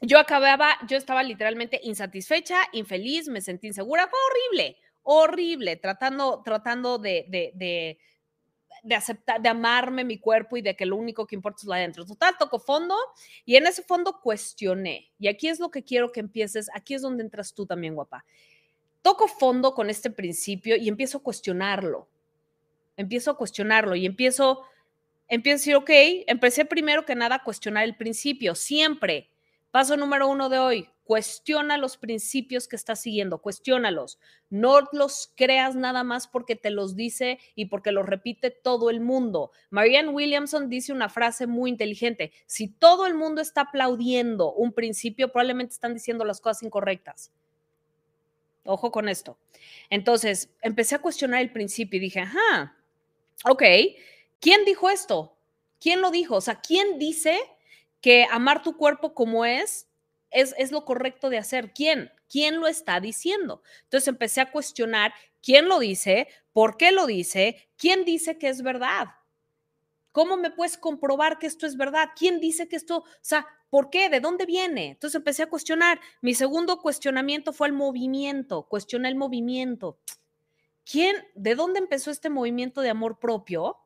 yo 0.00 0.18
acababa, 0.18 0.78
yo 0.88 0.96
estaba 0.96 1.22
literalmente 1.22 1.78
insatisfecha, 1.84 2.58
infeliz, 2.72 3.28
me 3.28 3.40
sentí 3.40 3.68
insegura, 3.68 4.08
fue 4.08 4.18
horrible, 4.30 4.78
horrible, 5.02 5.76
tratando, 5.76 6.42
tratando 6.42 6.98
de, 6.98 7.26
de 7.28 7.52
de 7.54 7.98
aceptar, 8.94 9.40
de 9.40 9.48
amarme 9.48 10.04
mi 10.04 10.18
cuerpo 10.18 10.56
y 10.56 10.62
de 10.62 10.76
que 10.76 10.86
lo 10.86 10.96
único 10.96 11.26
que 11.26 11.34
importa 11.34 11.58
es 11.60 11.64
lo 11.64 11.72
adentro. 11.72 12.04
Total, 12.04 12.34
toco 12.38 12.58
fondo 12.58 12.94
y 13.44 13.56
en 13.56 13.66
ese 13.66 13.82
fondo 13.82 14.20
cuestioné. 14.22 15.10
Y 15.18 15.28
aquí 15.28 15.48
es 15.48 15.60
lo 15.60 15.70
que 15.70 15.82
quiero 15.82 16.12
que 16.12 16.20
empieces, 16.20 16.68
aquí 16.74 16.94
es 16.94 17.02
donde 17.02 17.22
entras 17.22 17.54
tú 17.54 17.66
también, 17.66 17.94
guapa. 17.94 18.24
Toco 19.02 19.28
fondo 19.28 19.74
con 19.74 19.88
este 19.88 20.10
principio 20.10 20.76
y 20.76 20.88
empiezo 20.88 21.18
a 21.18 21.22
cuestionarlo. 21.22 22.08
Empiezo 22.96 23.30
a 23.30 23.36
cuestionarlo 23.36 23.96
y 23.96 24.04
empiezo, 24.04 24.62
empiezo 25.26 25.54
a 25.54 25.58
decir, 25.58 25.76
ok, 25.76 25.90
empecé 26.26 26.66
primero 26.66 27.06
que 27.06 27.14
nada 27.14 27.36
a 27.36 27.44
cuestionar 27.44 27.84
el 27.84 27.96
principio, 27.96 28.54
siempre. 28.54 29.29
Paso 29.70 29.96
número 29.96 30.28
uno 30.28 30.48
de 30.48 30.58
hoy, 30.58 30.88
Cuestiona 31.10 31.76
los 31.76 31.96
principios 31.96 32.68
que 32.68 32.76
estás 32.76 33.00
siguiendo, 33.00 33.38
cuestiónalos. 33.38 34.20
No 34.48 34.78
los 34.92 35.32
creas 35.34 35.74
nada 35.74 36.04
más 36.04 36.28
porque 36.28 36.54
te 36.54 36.70
los 36.70 36.94
dice 36.94 37.40
y 37.56 37.64
porque 37.64 37.90
los 37.90 38.06
repite 38.06 38.52
todo 38.52 38.90
el 38.90 39.00
mundo. 39.00 39.50
Marianne 39.70 40.10
Williamson 40.10 40.68
dice 40.68 40.92
una 40.92 41.08
frase 41.08 41.48
muy 41.48 41.68
inteligente. 41.68 42.30
Si 42.46 42.68
todo 42.68 43.06
el 43.06 43.14
mundo 43.14 43.42
está 43.42 43.62
aplaudiendo 43.62 44.52
un 44.52 44.72
principio, 44.72 45.32
probablemente 45.32 45.72
están 45.72 45.94
diciendo 45.94 46.24
las 46.24 46.40
cosas 46.40 46.62
incorrectas. 46.62 47.32
Ojo 48.62 48.92
con 48.92 49.08
esto. 49.08 49.36
Entonces, 49.90 50.50
empecé 50.62 50.94
a 50.94 51.02
cuestionar 51.02 51.40
el 51.40 51.50
principio 51.50 51.96
y 51.96 52.02
dije, 52.02 52.20
ajá, 52.20 52.76
ok, 53.46 53.64
¿quién 54.38 54.64
dijo 54.64 54.88
esto? 54.88 55.36
¿Quién 55.80 56.02
lo 56.02 56.12
dijo? 56.12 56.36
O 56.36 56.40
sea, 56.40 56.60
¿quién 56.60 57.00
dice 57.00 57.36
que 58.00 58.26
amar 58.30 58.62
tu 58.62 58.76
cuerpo 58.76 59.14
como 59.14 59.44
es 59.44 59.90
es, 60.30 60.72
lo 60.72 60.84
correcto 60.84 61.30
de 61.30 61.38
hacer. 61.38 61.72
¿Quién? 61.72 62.10
¿Quién 62.28 62.60
lo 62.60 62.66
está 62.66 63.00
diciendo? 63.00 63.62
Entonces 63.84 64.08
empecé 64.08 64.40
a 64.40 64.50
cuestionar 64.50 65.12
quién 65.42 65.68
lo 65.68 65.78
dice, 65.78 66.28
por 66.52 66.76
qué 66.76 66.92
lo 66.92 67.06
dice, 67.06 67.68
quién 67.76 68.04
dice 68.04 68.38
que 68.38 68.48
es 68.48 68.62
verdad. 68.62 69.08
¿Cómo 70.12 70.36
me 70.36 70.50
puedes 70.50 70.76
comprobar 70.76 71.38
que 71.38 71.46
esto 71.46 71.66
es 71.66 71.76
verdad? 71.76 72.10
¿Quién 72.16 72.40
dice 72.40 72.68
que 72.68 72.76
esto, 72.76 72.98
o 72.98 73.04
sea, 73.20 73.46
por 73.68 73.90
qué? 73.90 74.08
¿De 74.08 74.18
dónde 74.18 74.44
viene? 74.44 74.88
Entonces 74.88 75.16
empecé 75.16 75.44
a 75.44 75.48
cuestionar. 75.48 76.00
Mi 76.20 76.34
segundo 76.34 76.80
cuestionamiento 76.80 77.52
fue 77.52 77.68
el 77.68 77.72
movimiento. 77.72 78.64
Cuestioné 78.64 79.08
el 79.08 79.14
movimiento. 79.14 79.98
¿Quién, 80.84 81.16
de 81.34 81.54
dónde 81.54 81.78
empezó 81.78 82.10
este 82.10 82.30
movimiento 82.30 82.80
de 82.80 82.90
amor 82.90 83.20
propio? 83.20 83.76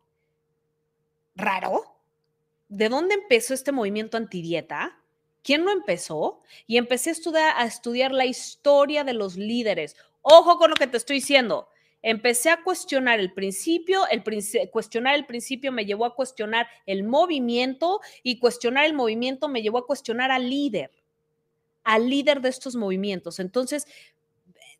Raro. 1.34 1.93
¿De 2.74 2.88
dónde 2.88 3.14
empezó 3.14 3.54
este 3.54 3.70
movimiento 3.70 4.16
antidieta? 4.16 4.98
¿Quién 5.44 5.64
lo 5.64 5.70
empezó? 5.70 6.40
Y 6.66 6.76
empecé 6.76 7.10
a 7.10 7.64
estudiar, 7.66 8.10
la 8.10 8.26
historia 8.26 9.04
de 9.04 9.12
los 9.12 9.36
líderes. 9.36 9.94
Ojo 10.22 10.58
con 10.58 10.70
lo 10.70 10.74
que 10.74 10.88
te 10.88 10.96
estoy 10.96 11.18
diciendo. 11.18 11.68
Empecé 12.02 12.50
a 12.50 12.64
cuestionar 12.64 13.20
el 13.20 13.32
principio, 13.32 14.08
el 14.08 14.24
cuestionar 14.72 15.14
el 15.14 15.24
principio 15.24 15.70
me 15.70 15.86
llevó 15.86 16.04
a 16.04 16.16
cuestionar 16.16 16.66
el 16.84 17.04
movimiento 17.04 18.00
y 18.24 18.40
cuestionar 18.40 18.86
el 18.86 18.94
movimiento 18.94 19.48
me 19.48 19.62
llevó 19.62 19.78
a 19.78 19.86
cuestionar 19.86 20.32
al 20.32 20.50
líder, 20.50 20.90
al 21.84 22.10
líder 22.10 22.40
de 22.40 22.48
estos 22.48 22.74
movimientos. 22.74 23.38
Entonces, 23.38 23.86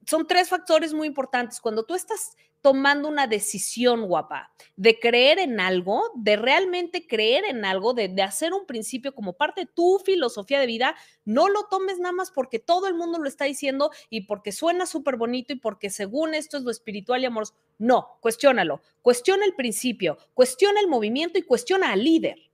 son 0.06 0.26
tres 0.26 0.48
factores 0.48 0.92
muy 0.92 1.06
importantes. 1.06 1.60
Cuando 1.60 1.84
tú 1.84 1.94
estás 1.94 2.36
tomando 2.64 3.08
una 3.08 3.26
decisión, 3.26 4.06
guapa, 4.06 4.50
de 4.74 4.98
creer 4.98 5.38
en 5.38 5.60
algo, 5.60 6.10
de 6.14 6.36
realmente 6.36 7.06
creer 7.06 7.44
en 7.44 7.66
algo, 7.66 7.92
de, 7.92 8.10
hacer 8.22 8.54
un 8.54 8.64
principio 8.64 9.14
como 9.14 9.34
parte 9.34 9.62
de 9.62 9.66
tu 9.66 10.00
filosofía 10.02 10.58
de 10.58 10.66
vida, 10.66 10.96
no 11.26 11.50
lo 11.50 11.64
tomes 11.64 11.98
nada 11.98 12.12
más 12.12 12.30
porque 12.30 12.58
todo 12.58 12.86
el 12.86 12.94
mundo 12.94 13.18
lo 13.18 13.28
está 13.28 13.44
diciendo 13.44 13.90
y 14.08 14.22
porque 14.22 14.50
suena 14.50 14.86
súper 14.86 15.16
bonito 15.16 15.52
y 15.52 15.56
porque 15.56 15.90
según 15.90 16.32
esto 16.32 16.56
es 16.56 16.62
lo 16.62 16.70
espiritual 16.70 17.20
y 17.20 17.26
amoroso. 17.26 17.54
No, 17.76 18.16
cuestiónalo. 18.22 18.80
Cuestiona 19.02 19.44
el 19.44 19.54
principio, 19.54 20.16
cuestiona 20.32 20.80
el 20.80 20.88
movimiento 20.88 21.38
y 21.38 21.42
cuestiona 21.42 21.92
al 21.92 22.02
líder. 22.02 22.50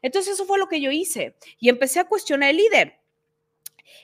Entonces 0.00 0.34
eso 0.34 0.46
fue 0.46 0.58
lo 0.58 0.68
que 0.68 0.80
yo 0.80 0.90
hice 0.90 1.36
y 1.58 1.68
empecé 1.68 2.00
a 2.00 2.08
cuestionar 2.08 2.48
al 2.48 2.56
líder. 2.56 2.99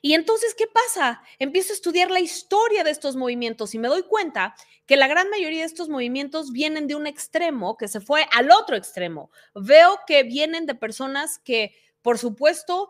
Y 0.03 0.15
entonces, 0.15 0.55
¿qué 0.55 0.67
pasa? 0.67 1.23
Empiezo 1.39 1.73
a 1.73 1.77
estudiar 1.77 2.11
la 2.11 2.21
historia 2.21 2.85
de 2.85 2.91
estos 2.91 3.17
movimientos 3.17 3.75
y 3.75 3.79
me 3.79 3.89
doy 3.89 4.03
cuenta 4.03 4.55
que 4.87 4.97
la 4.97 5.09
gran 5.09 5.29
mayoría 5.31 5.61
de 5.61 5.67
estos 5.67 5.89
movimientos 5.89 6.53
vienen 6.53 6.87
de 6.87 6.95
un 6.95 7.07
extremo 7.07 7.77
que 7.77 7.89
se 7.89 8.01
fue 8.01 8.27
al 8.33 8.51
otro 8.51 8.77
extremo. 8.77 9.31
Veo 9.55 10.01
que 10.07 10.23
vienen 10.23 10.67
de 10.67 10.75
personas 10.75 11.39
que, 11.39 11.75
por 12.03 12.19
supuesto, 12.19 12.89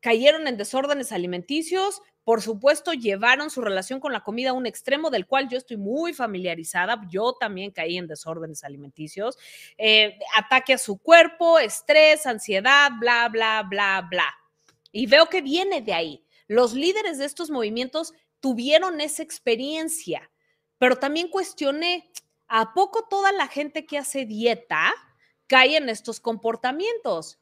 cayeron 0.00 0.46
en 0.48 0.56
desórdenes 0.56 1.12
alimenticios, 1.12 2.02
por 2.24 2.40
supuesto, 2.40 2.92
llevaron 2.92 3.50
su 3.50 3.60
relación 3.62 3.98
con 3.98 4.12
la 4.12 4.22
comida 4.22 4.50
a 4.50 4.52
un 4.52 4.66
extremo 4.66 5.10
del 5.10 5.26
cual 5.26 5.48
yo 5.48 5.58
estoy 5.58 5.76
muy 5.76 6.12
familiarizada. 6.12 7.00
Yo 7.10 7.32
también 7.32 7.72
caí 7.72 7.98
en 7.98 8.06
desórdenes 8.06 8.62
alimenticios, 8.62 9.38
eh, 9.76 10.18
ataque 10.36 10.74
a 10.74 10.78
su 10.78 10.98
cuerpo, 10.98 11.58
estrés, 11.58 12.26
ansiedad, 12.26 12.92
bla, 13.00 13.28
bla, 13.28 13.64
bla, 13.68 14.06
bla. 14.08 14.41
Y 14.92 15.06
veo 15.06 15.26
que 15.28 15.42
viene 15.42 15.80
de 15.80 15.94
ahí. 15.94 16.26
Los 16.46 16.74
líderes 16.74 17.18
de 17.18 17.24
estos 17.24 17.50
movimientos 17.50 18.12
tuvieron 18.40 19.00
esa 19.00 19.22
experiencia, 19.22 20.30
pero 20.78 20.96
también 20.96 21.28
cuestioné, 21.28 22.10
¿a 22.46 22.74
poco 22.74 23.06
toda 23.08 23.32
la 23.32 23.48
gente 23.48 23.86
que 23.86 23.98
hace 23.98 24.26
dieta 24.26 24.92
cae 25.46 25.76
en 25.76 25.88
estos 25.88 26.20
comportamientos? 26.20 27.38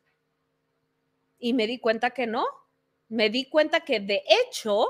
Y 1.38 1.54
me 1.54 1.66
di 1.66 1.78
cuenta 1.78 2.11
que 2.11 2.26
no. 2.26 2.47
Me 3.09 3.30
di 3.30 3.49
cuenta 3.49 3.80
que 3.80 3.99
de 3.99 4.23
hecho, 4.28 4.88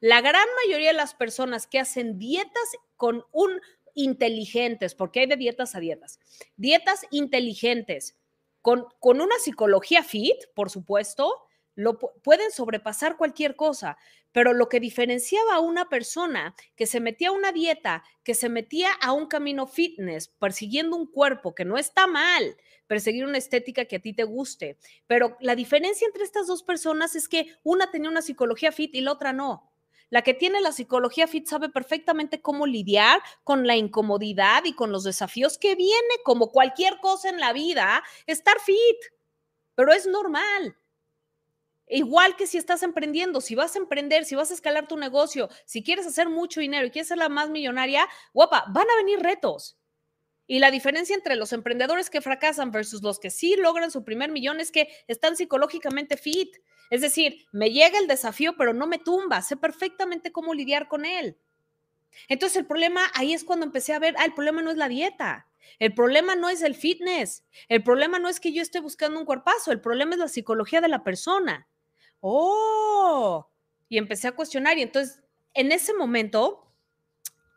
la 0.00 0.20
gran 0.20 0.46
mayoría 0.64 0.88
de 0.88 0.94
las 0.94 1.14
personas 1.14 1.66
que 1.66 1.80
hacen 1.80 2.18
dietas 2.18 2.76
con 2.96 3.24
un 3.32 3.60
inteligentes, 3.94 4.94
porque 4.94 5.20
hay 5.20 5.26
de 5.26 5.36
dietas 5.36 5.74
a 5.74 5.80
dietas, 5.80 6.20
dietas 6.56 7.04
inteligentes, 7.10 8.16
con, 8.62 8.86
con 9.00 9.20
una 9.20 9.36
psicología 9.38 10.04
fit, 10.04 10.36
por 10.54 10.70
supuesto, 10.70 11.47
lo 11.78 11.96
pueden 11.96 12.50
sobrepasar 12.50 13.16
cualquier 13.16 13.54
cosa, 13.54 13.98
pero 14.32 14.52
lo 14.52 14.68
que 14.68 14.80
diferenciaba 14.80 15.54
a 15.54 15.60
una 15.60 15.88
persona 15.88 16.56
que 16.74 16.86
se 16.86 16.98
metía 16.98 17.28
a 17.28 17.32
una 17.32 17.52
dieta, 17.52 18.02
que 18.24 18.34
se 18.34 18.48
metía 18.48 18.90
a 19.00 19.12
un 19.12 19.26
camino 19.26 19.68
fitness, 19.68 20.26
persiguiendo 20.26 20.96
un 20.96 21.06
cuerpo 21.06 21.54
que 21.54 21.64
no 21.64 21.78
está 21.78 22.08
mal, 22.08 22.56
perseguir 22.88 23.24
una 23.24 23.38
estética 23.38 23.84
que 23.84 23.94
a 23.94 24.00
ti 24.00 24.12
te 24.12 24.24
guste, 24.24 24.76
pero 25.06 25.36
la 25.38 25.54
diferencia 25.54 26.04
entre 26.04 26.24
estas 26.24 26.48
dos 26.48 26.64
personas 26.64 27.14
es 27.14 27.28
que 27.28 27.46
una 27.62 27.92
tenía 27.92 28.10
una 28.10 28.22
psicología 28.22 28.72
fit 28.72 28.92
y 28.96 29.00
la 29.00 29.12
otra 29.12 29.32
no. 29.32 29.70
La 30.10 30.22
que 30.22 30.34
tiene 30.34 30.60
la 30.60 30.72
psicología 30.72 31.28
fit 31.28 31.46
sabe 31.46 31.68
perfectamente 31.68 32.42
cómo 32.42 32.66
lidiar 32.66 33.20
con 33.44 33.68
la 33.68 33.76
incomodidad 33.76 34.64
y 34.64 34.72
con 34.74 34.90
los 34.90 35.04
desafíos 35.04 35.58
que 35.58 35.76
viene, 35.76 36.14
como 36.24 36.50
cualquier 36.50 36.98
cosa 36.98 37.28
en 37.28 37.38
la 37.38 37.52
vida, 37.52 38.02
estar 38.26 38.58
fit, 38.58 38.96
pero 39.76 39.92
es 39.92 40.08
normal. 40.08 40.76
Igual 41.90 42.36
que 42.36 42.46
si 42.46 42.58
estás 42.58 42.82
emprendiendo, 42.82 43.40
si 43.40 43.54
vas 43.54 43.74
a 43.74 43.78
emprender, 43.78 44.24
si 44.24 44.34
vas 44.34 44.50
a 44.50 44.54
escalar 44.54 44.88
tu 44.88 44.96
negocio, 44.96 45.48
si 45.64 45.82
quieres 45.82 46.06
hacer 46.06 46.28
mucho 46.28 46.60
dinero 46.60 46.86
y 46.86 46.90
quieres 46.90 47.08
ser 47.08 47.18
la 47.18 47.28
más 47.28 47.48
millonaria, 47.50 48.06
guapa, 48.34 48.64
van 48.68 48.88
a 48.90 48.96
venir 48.96 49.20
retos. 49.20 49.78
Y 50.46 50.60
la 50.60 50.70
diferencia 50.70 51.14
entre 51.14 51.36
los 51.36 51.52
emprendedores 51.52 52.10
que 52.10 52.22
fracasan 52.22 52.70
versus 52.72 53.02
los 53.02 53.18
que 53.18 53.30
sí 53.30 53.56
logran 53.56 53.90
su 53.90 54.04
primer 54.04 54.30
millón 54.30 54.60
es 54.60 54.70
que 54.70 54.88
están 55.06 55.36
psicológicamente 55.36 56.16
fit. 56.16 56.56
Es 56.90 57.02
decir, 57.02 57.46
me 57.52 57.70
llega 57.70 57.98
el 57.98 58.06
desafío, 58.06 58.54
pero 58.56 58.72
no 58.72 58.86
me 58.86 58.98
tumba, 58.98 59.42
sé 59.42 59.56
perfectamente 59.56 60.32
cómo 60.32 60.54
lidiar 60.54 60.88
con 60.88 61.04
él. 61.04 61.36
Entonces 62.28 62.56
el 62.56 62.66
problema 62.66 63.02
ahí 63.14 63.34
es 63.34 63.44
cuando 63.44 63.66
empecé 63.66 63.92
a 63.92 63.98
ver, 63.98 64.14
ah, 64.18 64.24
el 64.24 64.32
problema 64.32 64.62
no 64.62 64.70
es 64.70 64.78
la 64.78 64.88
dieta, 64.88 65.46
el 65.78 65.94
problema 65.94 66.34
no 66.34 66.48
es 66.48 66.62
el 66.62 66.74
fitness, 66.74 67.44
el 67.68 67.82
problema 67.82 68.18
no 68.18 68.30
es 68.30 68.40
que 68.40 68.52
yo 68.52 68.62
esté 68.62 68.80
buscando 68.80 69.20
un 69.20 69.26
cuerpazo, 69.26 69.70
el 69.70 69.82
problema 69.82 70.14
es 70.14 70.18
la 70.18 70.28
psicología 70.28 70.80
de 70.80 70.88
la 70.88 71.04
persona 71.04 71.68
oh, 72.20 73.48
y 73.88 73.98
empecé 73.98 74.28
a 74.28 74.32
cuestionar 74.32 74.78
y 74.78 74.82
entonces 74.82 75.20
en 75.54 75.72
ese 75.72 75.94
momento, 75.94 76.72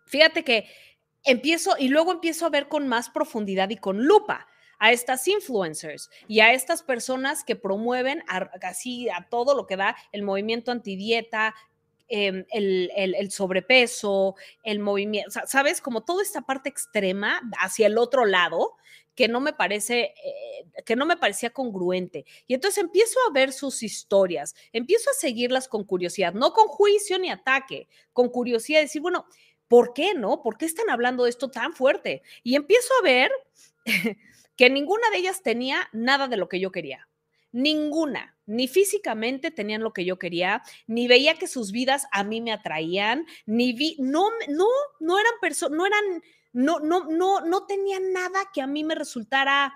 fíjate 0.08 0.44
que 0.44 0.68
empiezo 1.24 1.76
y 1.78 1.90
luego 1.90 2.12
empiezo 2.12 2.46
a 2.46 2.50
ver 2.50 2.68
con 2.68 2.88
más 2.88 3.10
profundidad 3.10 3.70
y 3.70 3.78
con 3.78 4.06
lupa 4.06 4.48
a 4.80 4.92
estas 4.92 5.28
influencers 5.28 6.10
y 6.28 6.40
a 6.40 6.54
estas 6.54 6.82
personas 6.82 7.44
que 7.44 7.56
promueven 7.56 8.24
así 8.64 9.08
a 9.10 9.28
todo 9.30 9.56
lo 9.56 9.68
que 9.68 9.78
da 9.78 9.96
el 10.12 10.24
movimiento 10.24 10.72
antidieta, 10.72 11.54
em, 12.08 12.46
el, 12.50 12.92
el, 12.96 13.32
sobrepeso, 13.32 14.36
el 14.64 14.80
movimiento, 14.80 15.30
¿sabes? 15.46 15.80
Como 15.82 16.04
toda 16.04 16.24
esta 16.24 16.42
parte 16.42 16.70
extrema 16.70 17.40
hacia 17.60 17.86
el 17.86 18.00
otro 18.00 18.26
lado, 18.26 18.78
que 19.16 19.28
no 19.28 19.40
me 19.40 19.54
parece, 19.54 20.14
eh, 20.24 20.84
que 20.86 20.96
no 20.96 21.06
me 21.06 21.18
parecía 21.18 21.52
congruente. 21.52 22.26
Y 22.48 22.54
entonces 22.54 22.84
empiezo 22.84 23.20
a 23.28 23.34
ver 23.34 23.52
sus 23.52 23.84
historias, 23.84 24.56
empiezo 24.72 25.10
a 25.10 25.20
seguirlas 25.20 25.68
con 25.68 25.84
curiosidad, 25.84 26.34
no 26.34 26.54
con 26.54 26.68
juicio 26.68 27.20
ni 27.20 27.30
ataque, 27.30 27.88
con 28.14 28.30
curiosidad, 28.30 28.82
decir, 28.82 29.02
bueno, 29.02 29.26
¿por 29.68 29.94
qué 29.94 30.14
no? 30.14 30.42
¿Por 30.42 30.58
qué 30.58 30.66
están 30.66 30.90
hablando 30.90 31.24
de 31.24 31.30
esto 31.30 31.50
tan 31.50 31.74
fuerte? 31.74 32.24
Y 32.44 32.56
empiezo 32.56 32.90
a 33.00 33.04
ver 33.04 33.32
que 34.56 34.70
ninguna 34.70 35.10
de 35.12 35.18
ellas 35.18 35.42
tenía 35.42 35.90
nada 35.92 36.28
de 36.28 36.38
lo 36.38 36.48
que 36.48 36.60
yo 36.60 36.72
quería. 36.72 37.08
Ninguna, 37.54 38.38
ni 38.46 38.70
físicamente 38.70 39.52
tenían 39.52 39.82
lo 39.82 39.92
que 39.92 40.06
yo 40.06 40.18
quería, 40.18 40.62
ni 40.88 41.10
veía 41.10 41.38
que 41.38 41.48
sus 41.48 41.74
vidas 41.74 42.06
a 42.14 42.24
mí 42.24 42.40
me 42.40 42.54
atraían, 42.54 43.26
ni 43.46 43.74
vi, 43.74 43.98
no, 44.00 44.30
no, 44.48 44.68
no 45.02 45.20
eran 45.20 45.34
personas, 45.42 45.78
no 45.78 45.86
eran 45.86 46.24
no, 46.54 46.80
no, 46.80 47.06
no, 47.06 47.42
no 47.42 47.66
tenía 47.66 48.00
nada 48.00 48.40
que 48.54 48.62
a 48.62 48.68
mí 48.68 48.84
me 48.84 48.96
resultara 48.96 49.74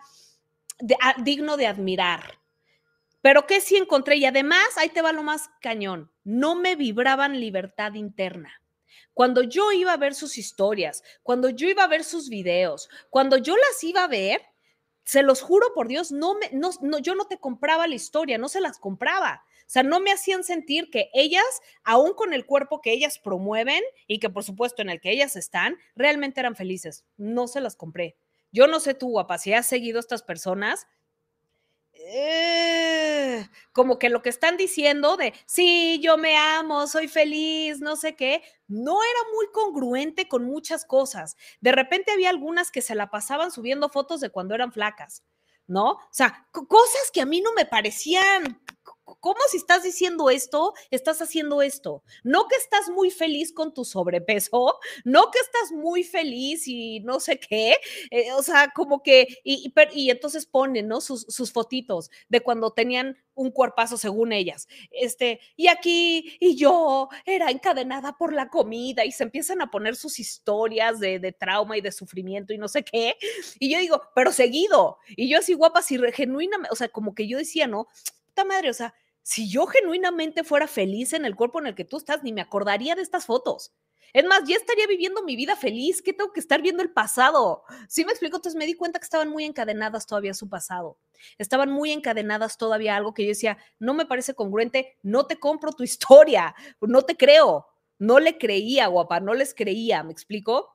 digno 1.23 1.57
de 1.57 1.67
admirar. 1.67 2.39
Pero 3.21 3.47
que 3.47 3.61
sí 3.61 3.75
encontré, 3.75 4.17
y 4.17 4.25
además, 4.25 4.77
ahí 4.77 4.89
te 4.89 5.01
va 5.01 5.11
lo 5.11 5.23
más 5.23 5.49
cañón, 5.61 6.11
no 6.23 6.55
me 6.55 6.75
vibraban 6.75 7.39
libertad 7.39 7.93
interna. 7.93 8.61
Cuando 9.13 9.41
yo 9.41 9.71
iba 9.71 9.93
a 9.93 9.97
ver 9.97 10.13
sus 10.13 10.37
historias, 10.37 11.01
cuando 11.23 11.49
yo 11.49 11.67
iba 11.67 11.83
a 11.83 11.87
ver 11.87 12.03
sus 12.03 12.29
videos, 12.29 12.89
cuando 13.09 13.37
yo 13.37 13.55
las 13.55 13.83
iba 13.83 14.03
a 14.03 14.07
ver, 14.07 14.41
se 15.05 15.23
los 15.23 15.41
juro 15.41 15.73
por 15.73 15.87
Dios, 15.87 16.11
no 16.11 16.35
me, 16.35 16.49
no, 16.51 16.99
yo 16.99 17.15
no 17.15 17.25
te 17.25 17.39
compraba 17.39 17.87
la 17.87 17.95
historia, 17.95 18.37
no 18.37 18.49
se 18.49 18.59
las 18.59 18.77
compraba. 18.77 19.44
Sea, 19.65 19.83
no 19.83 19.99
me 19.99 20.11
hacían 20.11 20.43
sentir 20.43 20.89
que 20.89 21.09
ellas, 21.13 21.43
aún 21.83 22.13
con 22.13 22.33
el 22.33 22.45
cuerpo 22.45 22.81
que 22.81 22.91
ellas 22.91 23.19
promueven 23.19 23.81
y 24.07 24.19
que 24.19 24.29
por 24.29 24.43
supuesto 24.43 24.81
en 24.81 24.89
el 24.89 25.01
que 25.01 25.11
ellas 25.11 25.35
están, 25.35 25.77
realmente 25.95 26.39
eran 26.39 26.55
felices. 26.55 27.05
No 27.17 27.47
se 27.47 27.61
las 27.61 27.75
compré. 27.75 28.15
Yo 28.51 28.67
no 28.67 28.79
sé 28.79 28.93
tú, 28.93 29.09
guapa, 29.09 29.37
si 29.37 29.53
has 29.53 29.65
seguido 29.65 29.97
a 29.97 30.01
estas 30.01 30.23
personas, 30.23 30.87
eh, 32.07 33.47
como 33.71 33.97
que 33.97 34.09
lo 34.09 34.21
que 34.21 34.29
están 34.29 34.57
diciendo 34.57 35.17
de, 35.17 35.33
sí, 35.45 35.99
yo 36.03 36.17
me 36.17 36.37
amo, 36.37 36.87
soy 36.87 37.07
feliz, 37.07 37.79
no 37.79 37.95
sé 37.95 38.15
qué, 38.15 38.43
no 38.67 39.01
era 39.01 39.19
muy 39.33 39.47
congruente 39.51 40.27
con 40.27 40.45
muchas 40.45 40.85
cosas. 40.85 41.35
De 41.61 41.71
repente 41.71 42.11
había 42.11 42.29
algunas 42.29 42.69
que 42.69 42.81
se 42.81 42.95
la 42.95 43.09
pasaban 43.09 43.51
subiendo 43.51 43.89
fotos 43.89 44.21
de 44.21 44.29
cuando 44.29 44.53
eran 44.53 44.71
flacas, 44.71 45.23
¿no? 45.67 45.91
O 45.93 46.09
sea, 46.11 46.47
cosas 46.51 47.11
que 47.11 47.21
a 47.21 47.25
mí 47.25 47.41
no 47.41 47.53
me 47.53 47.65
parecían 47.65 48.61
¿Cómo 49.05 49.37
si 49.51 49.57
estás 49.57 49.83
diciendo 49.83 50.31
esto, 50.31 50.73
estás 50.89 51.21
haciendo 51.21 51.61
esto? 51.61 52.03
No 52.23 52.47
que 52.47 52.55
estás 52.55 52.89
muy 52.89 53.11
feliz 53.11 53.53
con 53.53 53.71
tu 53.71 53.85
sobrepeso, 53.85 54.79
no 55.03 55.29
que 55.29 55.39
estás 55.39 55.71
muy 55.71 56.03
feliz 56.03 56.67
y 56.67 57.01
no 57.01 57.19
sé 57.19 57.39
qué, 57.39 57.75
eh, 58.09 58.31
o 58.33 58.41
sea, 58.41 58.71
como 58.75 59.03
que, 59.03 59.27
y, 59.43 59.71
y, 59.93 60.09
entonces 60.09 60.47
ponen, 60.47 60.87
¿no? 60.87 61.01
Sus, 61.01 61.21
sus 61.29 61.51
fotitos 61.51 62.09
de 62.29 62.41
cuando 62.41 62.71
tenían 62.73 63.15
un 63.35 63.51
cuerpazo 63.51 63.97
según 63.97 64.33
ellas. 64.33 64.67
Este, 64.89 65.39
y 65.55 65.67
aquí, 65.67 66.37
y 66.39 66.55
yo 66.55 67.09
era 67.25 67.51
encadenada 67.51 68.17
por 68.17 68.33
la 68.33 68.49
comida 68.49 69.05
y 69.05 69.11
se 69.11 69.23
empiezan 69.23 69.61
a 69.61 69.69
poner 69.69 69.95
sus 69.95 70.19
historias 70.19 70.99
de, 70.99 71.19
de 71.19 71.31
trauma 71.31 71.77
y 71.77 71.81
de 71.81 71.91
sufrimiento 71.91 72.53
y 72.53 72.57
no 72.57 72.67
sé 72.67 72.83
qué. 72.83 73.17
Y 73.59 73.71
yo 73.71 73.79
digo, 73.79 74.01
pero 74.15 74.31
seguido. 74.31 74.97
Y 75.09 75.29
yo 75.29 75.39
así 75.39 75.53
guapa, 75.53 75.81
si 75.81 75.99
genuinamente, 76.13 76.69
o 76.71 76.75
sea, 76.75 76.89
como 76.89 77.13
que 77.13 77.27
yo 77.27 77.37
decía, 77.37 77.67
¿no? 77.67 77.87
Madre, 78.43 78.69
o 78.69 78.73
sea, 78.73 78.93
si 79.21 79.49
yo 79.49 79.65
genuinamente 79.65 80.43
fuera 80.43 80.67
feliz 80.67 81.13
en 81.13 81.25
el 81.25 81.35
cuerpo 81.35 81.59
en 81.59 81.67
el 81.67 81.75
que 81.75 81.85
tú 81.85 81.97
estás, 81.97 82.23
ni 82.23 82.33
me 82.33 82.41
acordaría 82.41 82.95
de 82.95 83.01
estas 83.01 83.25
fotos. 83.25 83.73
Es 84.13 84.23
más, 84.23 84.43
ya 84.45 84.55
estaría 84.55 84.87
viviendo 84.87 85.23
mi 85.23 85.35
vida 85.35 85.55
feliz. 85.55 86.01
¿Qué 86.01 86.13
tengo 86.13 86.31
que 86.31 86.39
estar 86.39 86.61
viendo 86.61 86.81
el 86.81 86.91
pasado? 86.91 87.63
Sí 87.89 88.05
me 88.05 88.11
explico, 88.11 88.37
entonces 88.37 88.57
me 88.57 88.65
di 88.65 88.75
cuenta 88.75 88.99
que 88.99 89.03
estaban 89.03 89.29
muy 89.29 89.43
encadenadas 89.43 90.05
todavía 90.05 90.33
su 90.33 90.47
pasado. 90.47 90.97
Estaban 91.37 91.69
muy 91.69 91.91
encadenadas 91.91 92.57
todavía 92.57 92.95
algo 92.95 93.13
que 93.13 93.23
yo 93.23 93.29
decía, 93.29 93.57
no 93.77 93.93
me 93.93 94.05
parece 94.05 94.33
congruente, 94.33 94.95
no 95.01 95.25
te 95.25 95.37
compro 95.37 95.73
tu 95.73 95.83
historia, 95.83 96.55
no 96.79 97.01
te 97.01 97.17
creo. 97.17 97.67
No 97.97 98.19
le 98.19 98.37
creía, 98.37 98.87
guapa, 98.87 99.19
no 99.21 99.33
les 99.33 99.53
creía, 99.53 100.03
¿me 100.03 100.11
explico? 100.11 100.71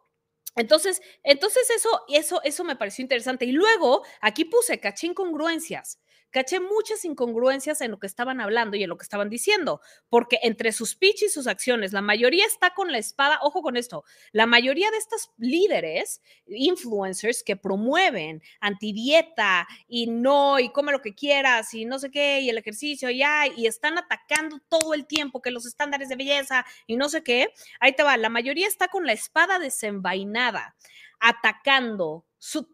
Entonces, 0.57 1.01
entonces 1.23 1.71
eso, 1.71 1.89
eso, 2.09 2.43
eso 2.43 2.65
me 2.65 2.77
pareció 2.77 3.03
interesante. 3.03 3.45
Y 3.45 3.53
luego 3.53 4.03
aquí 4.21 4.45
puse 4.45 4.81
cachín 4.81 5.15
congruencias 5.15 5.99
caché 6.31 6.61
muchas 6.61 7.05
incongruencias 7.05 7.81
en 7.81 7.91
lo 7.91 7.99
que 7.99 8.07
estaban 8.07 8.41
hablando 8.41 8.77
y 8.77 8.83
en 8.83 8.89
lo 8.89 8.97
que 8.97 9.03
estaban 9.03 9.29
diciendo, 9.29 9.81
porque 10.09 10.39
entre 10.43 10.73
sus 10.73 10.97
pitch 10.97 11.25
y 11.25 11.29
sus 11.29 11.47
acciones, 11.47 11.93
la 11.93 12.03
mayoría 12.03 12.47
está 12.47 12.75
con 12.75 12.93
la 12.93 12.99
espada, 12.99 13.39
ojo 13.43 13.63
con 13.63 13.77
esto, 13.77 14.05
la 14.33 14.47
mayoría 14.47 14.91
de 14.91 14.99
estos 14.99 15.31
líderes, 15.39 16.23
influencers 16.47 17.43
que 17.43 17.57
promueven 17.57 18.43
antidieta 18.61 19.67
y 19.89 20.07
no, 20.07 20.59
y 20.59 20.71
come 20.71 20.93
lo 20.93 21.03
que 21.03 21.15
quieras 21.15 21.75
y 21.75 21.85
no 21.85 21.99
sé 21.99 22.11
qué, 22.11 22.41
y 22.41 22.51
el 22.51 22.59
ejercicio, 22.59 23.11
y, 23.11 23.23
y 23.57 23.67
están 23.67 23.99
atacando 23.99 24.61
todo 24.69 24.95
el 24.95 25.07
tiempo 25.07 25.43
que 25.43 25.51
los 25.51 25.67
estándares 25.67 26.09
de 26.09 26.17
belleza 26.17 26.65
y 26.87 26.97
no 26.97 27.09
sé 27.09 27.23
qué, 27.23 27.53
ahí 27.81 27.93
te 27.95 28.03
va, 28.03 28.17
la 28.17 28.29
mayoría 28.29 28.69
está 28.69 28.89
con 28.89 29.07
la 29.07 29.13
espada 29.13 29.59
desenvainada, 29.59 30.77
atacando 31.19 32.25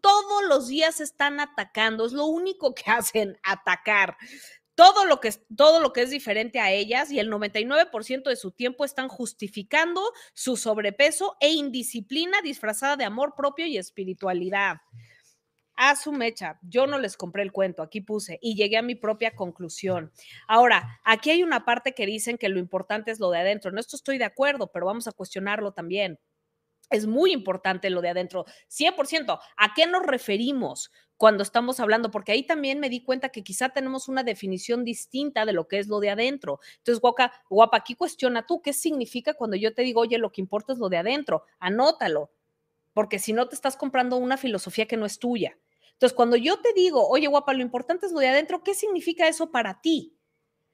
todos 0.01 0.45
los 0.47 0.67
días 0.67 1.01
están 1.01 1.39
atacando, 1.39 2.05
es 2.05 2.13
lo 2.13 2.25
único 2.25 2.73
que 2.73 2.83
hacen, 2.91 3.37
atacar. 3.43 4.17
Todo 4.75 5.05
lo, 5.05 5.19
que, 5.19 5.31
todo 5.55 5.79
lo 5.79 5.91
que 5.91 6.03
es 6.03 6.11
diferente 6.11 6.59
a 6.59 6.71
ellas 6.71 7.09
y 7.09 7.19
el 7.19 7.31
99% 7.31 8.29
de 8.29 8.35
su 8.35 8.51
tiempo 8.51 8.85
están 8.85 9.07
justificando 9.07 10.01
su 10.35 10.55
sobrepeso 10.55 11.35
e 11.39 11.49
indisciplina 11.49 12.41
disfrazada 12.43 12.95
de 12.95 13.03
amor 13.03 13.33
propio 13.35 13.65
y 13.65 13.77
espiritualidad. 13.77 14.77
A 15.75 15.95
su 15.95 16.11
mecha, 16.11 16.59
yo 16.61 16.85
no 16.85 16.99
les 16.99 17.17
compré 17.17 17.41
el 17.41 17.51
cuento, 17.51 17.81
aquí 17.81 18.01
puse 18.01 18.37
y 18.39 18.55
llegué 18.55 18.77
a 18.77 18.83
mi 18.83 18.93
propia 18.93 19.35
conclusión. 19.35 20.11
Ahora, 20.47 20.99
aquí 21.03 21.31
hay 21.31 21.41
una 21.41 21.65
parte 21.65 21.93
que 21.93 22.05
dicen 22.05 22.37
que 22.37 22.49
lo 22.49 22.59
importante 22.59 23.09
es 23.09 23.19
lo 23.19 23.31
de 23.31 23.39
adentro. 23.39 23.71
No 23.71 23.79
esto 23.79 23.95
estoy 23.95 24.19
de 24.19 24.25
acuerdo, 24.25 24.71
pero 24.71 24.85
vamos 24.85 25.07
a 25.07 25.11
cuestionarlo 25.11 25.73
también 25.73 26.19
es 26.89 27.05
muy 27.05 27.31
importante 27.31 27.89
lo 27.89 28.01
de 28.01 28.09
adentro, 28.09 28.45
100%. 28.69 29.39
¿A 29.57 29.73
qué 29.73 29.87
nos 29.87 30.03
referimos 30.03 30.91
cuando 31.17 31.43
estamos 31.43 31.79
hablando? 31.79 32.11
Porque 32.11 32.31
ahí 32.31 32.43
también 32.43 32.79
me 32.79 32.89
di 32.89 33.03
cuenta 33.03 33.29
que 33.29 33.43
quizá 33.43 33.69
tenemos 33.69 34.07
una 34.07 34.23
definición 34.23 34.83
distinta 34.83 35.45
de 35.45 35.53
lo 35.53 35.67
que 35.67 35.79
es 35.79 35.87
lo 35.87 35.99
de 35.99 36.09
adentro. 36.09 36.59
Entonces, 36.77 37.01
guapa, 37.01 37.31
guapa, 37.49 37.77
aquí 37.77 37.95
cuestiona 37.95 38.45
tú 38.45 38.61
qué 38.61 38.73
significa 38.73 39.33
cuando 39.33 39.55
yo 39.55 39.73
te 39.73 39.81
digo, 39.81 40.01
oye, 40.01 40.17
lo 40.17 40.31
que 40.31 40.41
importa 40.41 40.73
es 40.73 40.79
lo 40.79 40.89
de 40.89 40.97
adentro. 40.97 41.43
Anótalo, 41.59 42.31
porque 42.93 43.19
si 43.19 43.33
no 43.33 43.47
te 43.47 43.55
estás 43.55 43.77
comprando 43.77 44.17
una 44.17 44.37
filosofía 44.37 44.87
que 44.87 44.97
no 44.97 45.05
es 45.05 45.19
tuya. 45.19 45.57
Entonces, 45.93 46.15
cuando 46.15 46.35
yo 46.35 46.59
te 46.59 46.73
digo, 46.73 47.07
oye, 47.07 47.27
guapa, 47.27 47.53
lo 47.53 47.63
importante 47.63 48.05
es 48.05 48.11
lo 48.11 48.19
de 48.19 48.27
adentro, 48.27 48.63
¿qué 48.63 48.75
significa 48.75 49.27
eso 49.27 49.51
para 49.51 49.81
ti? 49.81 50.15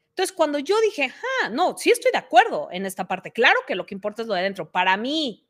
Entonces, 0.09 0.35
cuando 0.35 0.59
yo 0.59 0.79
dije, 0.81 1.11
ah, 1.41 1.49
no, 1.49 1.77
sí 1.77 1.89
estoy 1.89 2.11
de 2.11 2.17
acuerdo 2.17 2.67
en 2.71 2.85
esta 2.85 3.07
parte, 3.07 3.31
claro 3.31 3.59
que 3.65 3.73
lo 3.73 3.85
que 3.85 3.95
importa 3.95 4.21
es 4.21 4.27
lo 4.27 4.35
de 4.35 4.41
adentro, 4.41 4.69
para 4.71 4.95
mí, 4.97 5.47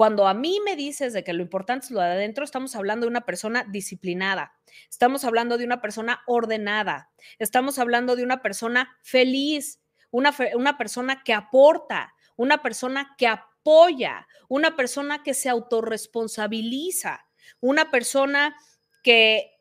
cuando 0.00 0.26
a 0.26 0.32
mí 0.32 0.60
me 0.64 0.76
dices 0.76 1.12
de 1.12 1.22
que 1.22 1.34
lo 1.34 1.42
importante 1.42 1.84
es 1.84 1.90
lo 1.90 2.00
de 2.00 2.06
adentro, 2.06 2.42
estamos 2.42 2.74
hablando 2.74 3.04
de 3.04 3.10
una 3.10 3.26
persona 3.26 3.66
disciplinada, 3.68 4.58
estamos 4.88 5.26
hablando 5.26 5.58
de 5.58 5.66
una 5.66 5.82
persona 5.82 6.22
ordenada, 6.26 7.12
estamos 7.38 7.78
hablando 7.78 8.16
de 8.16 8.24
una 8.24 8.40
persona 8.40 8.96
feliz, 9.02 9.78
una, 10.10 10.34
una 10.54 10.78
persona 10.78 11.22
que 11.22 11.34
aporta, 11.34 12.14
una 12.36 12.62
persona 12.62 13.14
que 13.18 13.26
apoya, 13.26 14.26
una 14.48 14.74
persona 14.74 15.22
que 15.22 15.34
se 15.34 15.50
autorresponsabiliza, 15.50 17.26
una 17.60 17.90
persona 17.90 18.56
que, 19.02 19.52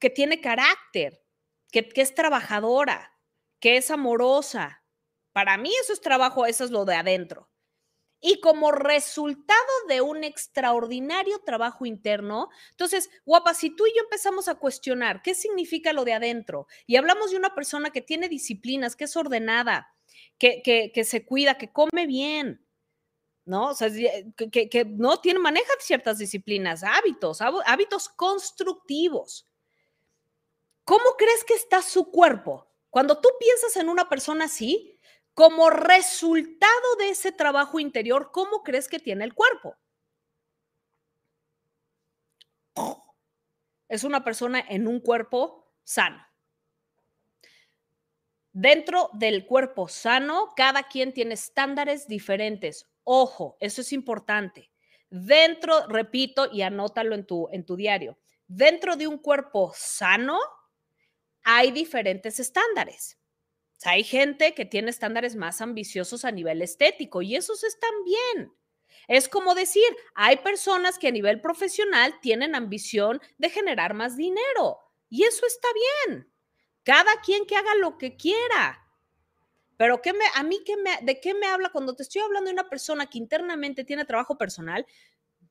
que 0.00 0.10
tiene 0.10 0.40
carácter, 0.40 1.22
que, 1.70 1.88
que 1.88 2.00
es 2.00 2.16
trabajadora, 2.16 3.16
que 3.60 3.76
es 3.76 3.92
amorosa. 3.92 4.82
Para 5.32 5.56
mí 5.56 5.70
eso 5.80 5.92
es 5.92 6.00
trabajo, 6.00 6.46
eso 6.46 6.64
es 6.64 6.72
lo 6.72 6.84
de 6.84 6.96
adentro. 6.96 7.51
Y 8.24 8.40
como 8.40 8.70
resultado 8.70 9.58
de 9.88 10.00
un 10.00 10.22
extraordinario 10.22 11.40
trabajo 11.40 11.86
interno, 11.86 12.50
entonces, 12.70 13.10
guapa, 13.26 13.52
si 13.52 13.74
tú 13.74 13.84
y 13.84 13.90
yo 13.96 14.04
empezamos 14.04 14.46
a 14.46 14.54
cuestionar 14.54 15.22
qué 15.22 15.34
significa 15.34 15.92
lo 15.92 16.04
de 16.04 16.12
adentro 16.12 16.68
y 16.86 16.94
hablamos 16.94 17.32
de 17.32 17.36
una 17.36 17.52
persona 17.52 17.90
que 17.90 18.00
tiene 18.00 18.28
disciplinas, 18.28 18.94
que 18.94 19.04
es 19.04 19.16
ordenada, 19.16 19.92
que, 20.38 20.62
que, 20.94 21.04
se 21.04 21.26
cuida, 21.26 21.58
que 21.58 21.72
come 21.72 22.06
bien, 22.06 22.64
¿no? 23.44 23.70
O 23.70 23.74
sea, 23.74 23.90
que, 23.90 24.68
que, 24.68 24.84
no 24.84 25.20
tiene, 25.20 25.40
maneja 25.40 25.72
ciertas 25.80 26.18
disciplinas, 26.18 26.84
hábitos, 26.84 27.40
hábitos 27.40 28.08
constructivos. 28.08 29.48
¿Cómo 30.84 31.16
crees 31.18 31.42
que 31.42 31.54
está 31.54 31.82
su 31.82 32.10
cuerpo? 32.12 32.68
Cuando 32.88 33.20
tú 33.20 33.30
piensas 33.40 33.76
en 33.76 33.88
una 33.88 34.08
persona 34.08 34.44
así, 34.44 34.91
como 35.34 35.70
resultado 35.70 36.96
de 36.98 37.10
ese 37.10 37.32
trabajo 37.32 37.80
interior, 37.80 38.30
¿cómo 38.32 38.62
crees 38.62 38.88
que 38.88 38.98
tiene 38.98 39.24
el 39.24 39.34
cuerpo? 39.34 39.76
Es 43.88 44.04
una 44.04 44.24
persona 44.24 44.64
en 44.68 44.86
un 44.86 45.00
cuerpo 45.00 45.72
sano. 45.84 46.26
Dentro 48.52 49.08
del 49.14 49.46
cuerpo 49.46 49.88
sano, 49.88 50.52
cada 50.54 50.82
quien 50.82 51.12
tiene 51.12 51.34
estándares 51.34 52.06
diferentes. 52.06 52.86
Ojo, 53.04 53.56
eso 53.60 53.80
es 53.80 53.92
importante. 53.92 54.70
Dentro, 55.08 55.86
repito, 55.88 56.50
y 56.52 56.62
anótalo 56.62 57.14
en 57.14 57.26
tu, 57.26 57.48
en 57.50 57.64
tu 57.64 57.76
diario, 57.76 58.18
dentro 58.46 58.96
de 58.96 59.06
un 59.06 59.18
cuerpo 59.18 59.72
sano 59.74 60.38
hay 61.44 61.70
diferentes 61.70 62.38
estándares 62.40 63.18
hay 63.84 64.04
gente 64.04 64.54
que 64.54 64.64
tiene 64.64 64.90
estándares 64.90 65.36
más 65.36 65.60
ambiciosos 65.60 66.24
a 66.24 66.30
nivel 66.30 66.62
estético 66.62 67.22
y 67.22 67.36
esos 67.36 67.64
están 67.64 67.92
bien. 68.04 68.52
Es 69.08 69.28
como 69.28 69.54
decir, 69.54 69.84
hay 70.14 70.36
personas 70.36 70.98
que 70.98 71.08
a 71.08 71.12
nivel 71.12 71.40
profesional 71.40 72.14
tienen 72.20 72.54
ambición 72.54 73.20
de 73.38 73.50
generar 73.50 73.94
más 73.94 74.16
dinero 74.16 74.78
y 75.08 75.24
eso 75.24 75.46
está 75.46 75.68
bien. 76.06 76.32
Cada 76.84 77.20
quien 77.20 77.44
que 77.46 77.56
haga 77.56 77.74
lo 77.74 77.98
que 77.98 78.16
quiera. 78.16 78.82
Pero 79.76 80.00
¿qué 80.00 80.12
me, 80.12 80.24
a 80.34 80.42
mí 80.42 80.62
qué 80.64 80.76
me, 80.76 80.98
de 81.02 81.20
qué 81.20 81.34
me 81.34 81.46
habla 81.46 81.70
cuando 81.70 81.94
te 81.94 82.02
estoy 82.02 82.22
hablando 82.22 82.48
de 82.48 82.54
una 82.54 82.68
persona 82.68 83.06
que 83.06 83.18
internamente 83.18 83.84
tiene 83.84 84.04
trabajo 84.04 84.38
personal? 84.38 84.86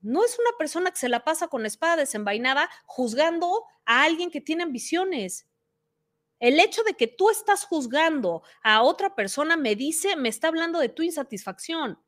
No 0.02 0.24
es 0.24 0.40
una 0.40 0.58
persona 0.58 0.90
que 0.90 0.98
se 0.98 1.10
la 1.10 1.24
pasa 1.24 1.48
con 1.48 1.66
espada 1.66 1.98
desenvainada 1.98 2.70
juzgando 2.86 3.66
a 3.86 4.04
alguien 4.04 4.32
que 4.32 4.42
tiene 4.42 4.64
ambiciones. 4.64 5.48
El 6.42 6.60
hecho 6.60 6.84
de 6.84 6.96
que 6.96 7.08
tú 7.08 7.30
estás 7.30 7.64
juzgando 7.64 8.42
a 8.64 8.82
otra 8.82 9.16
persona 9.16 9.56
me 9.56 9.76
dice, 9.76 10.16
me 10.16 10.28
está 10.28 10.48
hablando 10.48 10.80
de 10.80 10.90
tu 10.90 11.04
insatisfacción. 11.04 12.00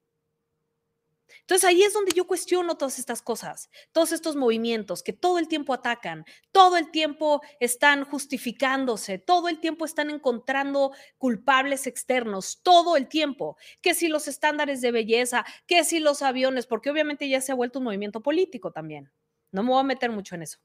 Entonces 1.41 1.67
ahí 1.67 1.83
es 1.83 1.93
donde 1.93 2.13
yo 2.13 2.25
cuestiono 2.25 2.75
todas 2.75 2.99
estas 2.99 3.21
cosas, 3.21 3.69
todos 3.91 4.11
estos 4.11 4.35
movimientos 4.35 5.03
que 5.03 5.13
todo 5.13 5.37
el 5.37 5.47
tiempo 5.47 5.73
atacan, 5.73 6.25
todo 6.51 6.77
el 6.77 6.89
tiempo 6.89 7.41
están 7.59 8.05
justificándose, 8.05 9.19
todo 9.19 9.49
el 9.49 9.59
tiempo 9.59 9.85
están 9.85 10.09
encontrando 10.09 10.93
culpables 11.17 11.85
externos, 11.85 12.61
todo 12.63 12.97
el 12.97 13.07
tiempo, 13.07 13.57
que 13.81 13.93
si 13.93 14.07
los 14.07 14.27
estándares 14.27 14.81
de 14.81 14.91
belleza, 14.91 15.45
que 15.67 15.83
si 15.83 15.99
los 15.99 16.21
aviones, 16.23 16.65
porque 16.65 16.89
obviamente 16.89 17.29
ya 17.29 17.39
se 17.39 17.51
ha 17.51 17.55
vuelto 17.55 17.79
un 17.79 17.85
movimiento 17.85 18.21
político 18.21 18.71
también. 18.71 19.11
No 19.51 19.63
me 19.63 19.69
voy 19.69 19.79
a 19.79 19.83
meter 19.83 20.11
mucho 20.11 20.35
en 20.35 20.43
eso. 20.43 20.59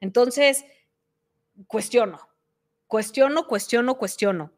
Entonces, 0.00 0.64
cuestiono, 1.66 2.18
cuestiono, 2.86 3.46
cuestiono, 3.46 3.98
cuestiono. 3.98 4.52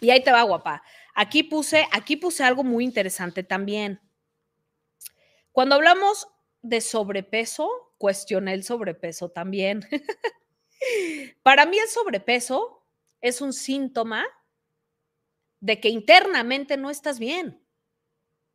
Y 0.00 0.10
ahí 0.10 0.22
te 0.22 0.32
va, 0.32 0.42
guapa. 0.42 0.82
Aquí 1.14 1.42
puse, 1.42 1.86
aquí 1.92 2.16
puse 2.16 2.44
algo 2.44 2.64
muy 2.64 2.84
interesante 2.84 3.42
también. 3.42 4.00
Cuando 5.52 5.74
hablamos 5.74 6.28
de 6.62 6.80
sobrepeso, 6.80 7.68
cuestioné 7.98 8.54
el 8.54 8.64
sobrepeso 8.64 9.30
también. 9.30 9.86
Para 11.42 11.66
mí 11.66 11.78
el 11.78 11.88
sobrepeso 11.88 12.86
es 13.20 13.40
un 13.40 13.52
síntoma 13.52 14.24
de 15.60 15.80
que 15.80 15.88
internamente 15.88 16.76
no 16.76 16.90
estás 16.90 17.18
bien. 17.18 17.62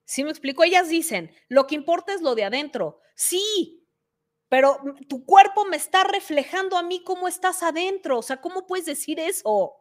¿Sí 0.06 0.24
me 0.24 0.30
explico? 0.30 0.64
Ellas 0.64 0.90
dicen, 0.90 1.32
lo 1.50 1.68
que 1.68 1.76
importa 1.76 2.14
es 2.14 2.22
lo 2.22 2.36
de 2.36 2.46
adentro. 2.46 3.00
Sí, 3.16 3.85
pero 4.56 4.80
tu 5.10 5.26
cuerpo 5.26 5.66
me 5.66 5.76
está 5.76 6.06
reflejando 6.06 6.78
a 6.78 6.82
mí 6.82 7.04
cómo 7.04 7.28
estás 7.28 7.62
adentro. 7.62 8.20
O 8.20 8.22
sea, 8.22 8.40
¿cómo 8.40 8.66
puedes 8.66 8.86
decir 8.86 9.20
eso? 9.20 9.76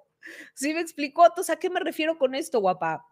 ¿Sí 0.52 0.74
me 0.74 0.80
explicó? 0.80 1.24
Entonces, 1.24 1.54
¿a 1.54 1.60
qué 1.60 1.70
me 1.70 1.78
refiero 1.78 2.18
con 2.18 2.34
esto, 2.34 2.58
guapa? 2.58 3.06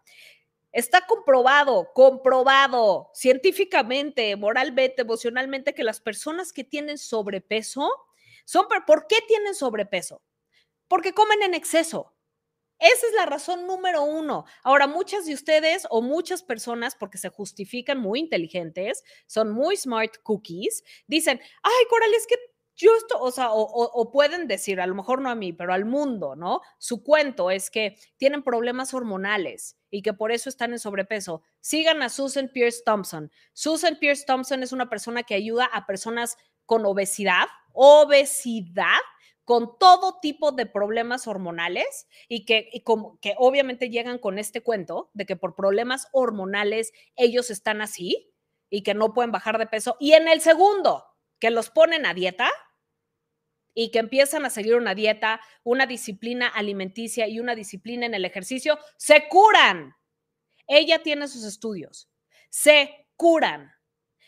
Está 0.73 1.05
comprobado, 1.07 1.93
comprobado 1.93 3.11
científicamente, 3.13 4.35
moralmente, 4.35 5.03
emocionalmente, 5.03 5.73
que 5.73 5.85
las 5.85 6.01
personas 6.01 6.51
que 6.51 6.65
tienen 6.65 6.97
sobrepeso 6.97 7.89
son, 8.43 8.65
¿por 8.85 9.07
qué 9.07 9.19
tienen 9.25 9.55
sobrepeso? 9.55 10.21
Porque 10.89 11.13
comen 11.13 11.43
en 11.43 11.53
exceso. 11.53 12.13
Esa 12.83 13.07
es 13.07 13.13
la 13.15 13.25
razón 13.25 13.65
número 13.65 14.03
uno. 14.03 14.43
Ahora, 14.61 14.87
muchas 14.87 15.25
de 15.25 15.33
ustedes 15.33 15.87
o 15.89 16.01
muchas 16.01 16.43
personas, 16.43 16.95
porque 16.95 17.17
se 17.17 17.29
justifican 17.29 17.97
muy 17.97 18.19
inteligentes, 18.19 19.05
son 19.25 19.51
muy 19.51 19.77
smart 19.77 20.17
cookies, 20.21 20.83
dicen, 21.07 21.39
ay, 21.63 21.85
Coral, 21.89 22.13
es 22.13 22.27
que 22.27 22.35
yo 22.75 22.93
esto, 22.97 23.21
o 23.21 23.31
sea, 23.31 23.51
o, 23.53 24.11
pueden 24.11 24.49
decir, 24.49 24.81
a 24.81 24.87
lo 24.87 24.95
mejor 24.95 25.21
no 25.21 25.29
a 25.29 25.35
mí, 25.35 25.53
pero 25.53 25.73
al 25.73 25.85
mundo, 25.85 26.35
¿no? 26.35 26.59
Su 26.77 27.03
cuento 27.03 27.51
es 27.51 27.71
que 27.71 27.95
tienen 28.17 28.43
problemas 28.43 28.93
hormonales 28.93 29.77
y 29.89 30.01
que 30.01 30.11
por 30.11 30.33
eso 30.33 30.49
están 30.49 30.73
en 30.73 30.79
sobrepeso. 30.79 31.41
Sigan 31.61 32.01
a 32.01 32.09
Susan 32.09 32.49
Pierce 32.51 32.81
Thompson. 32.85 33.31
Susan 33.53 33.97
Pierce 33.97 34.25
Thompson 34.25 34.61
es 34.61 34.73
una 34.73 34.89
persona 34.89 35.23
que 35.23 35.35
ayuda 35.35 35.65
a 35.65 35.85
personas 35.85 36.35
con 36.65 36.85
obesidad, 36.85 37.45
obesidad, 37.71 38.99
con 39.45 39.77
todo 39.77 40.19
tipo 40.21 40.51
de 40.51 40.65
problemas 40.65 41.27
hormonales 41.27 42.07
y 42.27 42.45
que, 42.45 42.69
como, 42.83 43.19
que 43.19 43.35
obviamente 43.37 43.89
llegan 43.89 44.17
con 44.17 44.39
este 44.39 44.61
cuento 44.61 45.09
de 45.13 45.25
que 45.25 45.35
por 45.35 45.55
problemas 45.55 46.07
hormonales 46.11 46.93
ellos 47.15 47.49
están 47.49 47.81
así 47.81 48.33
y 48.69 48.83
que 48.83 48.93
no 48.93 49.13
pueden 49.13 49.31
bajar 49.31 49.57
de 49.57 49.67
peso. 49.67 49.97
Y 49.99 50.13
en 50.13 50.27
el 50.27 50.41
segundo, 50.41 51.05
que 51.39 51.49
los 51.49 51.69
ponen 51.69 52.05
a 52.05 52.13
dieta 52.13 52.49
y 53.73 53.91
que 53.91 53.99
empiezan 53.99 54.45
a 54.45 54.49
seguir 54.49 54.75
una 54.75 54.95
dieta, 54.95 55.41
una 55.63 55.85
disciplina 55.85 56.47
alimenticia 56.47 57.27
y 57.27 57.39
una 57.39 57.55
disciplina 57.55 58.05
en 58.05 58.13
el 58.13 58.25
ejercicio, 58.25 58.79
se 58.97 59.27
curan. 59.27 59.95
Ella 60.67 61.03
tiene 61.03 61.27
sus 61.27 61.43
estudios, 61.43 62.09
se 62.49 63.07
curan. 63.15 63.71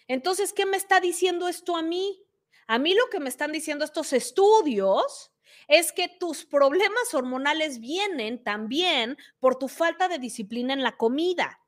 Entonces, 0.08 0.52
¿qué 0.52 0.66
me 0.66 0.78
está 0.78 1.00
diciendo 1.00 1.48
esto 1.48 1.78
a 1.78 1.82
mí? 1.82 2.25
A 2.68 2.80
mí 2.80 2.94
lo 2.94 3.10
que 3.10 3.20
me 3.20 3.30
están 3.30 3.52
diciendo 3.52 3.86
estos 3.86 4.14
estudios 4.14 5.32
es 5.68 5.92
que 5.92 6.08
tus 6.08 6.46
problemas 6.46 7.14
hormonales 7.14 7.80
vienen 7.80 8.44
también 8.44 9.18
por 9.40 9.58
tu 9.58 9.68
falta 9.68 10.08
de 10.08 10.20
disciplina 10.20 10.74
en 10.74 10.84
la 10.84 10.98
comida. 10.98 11.60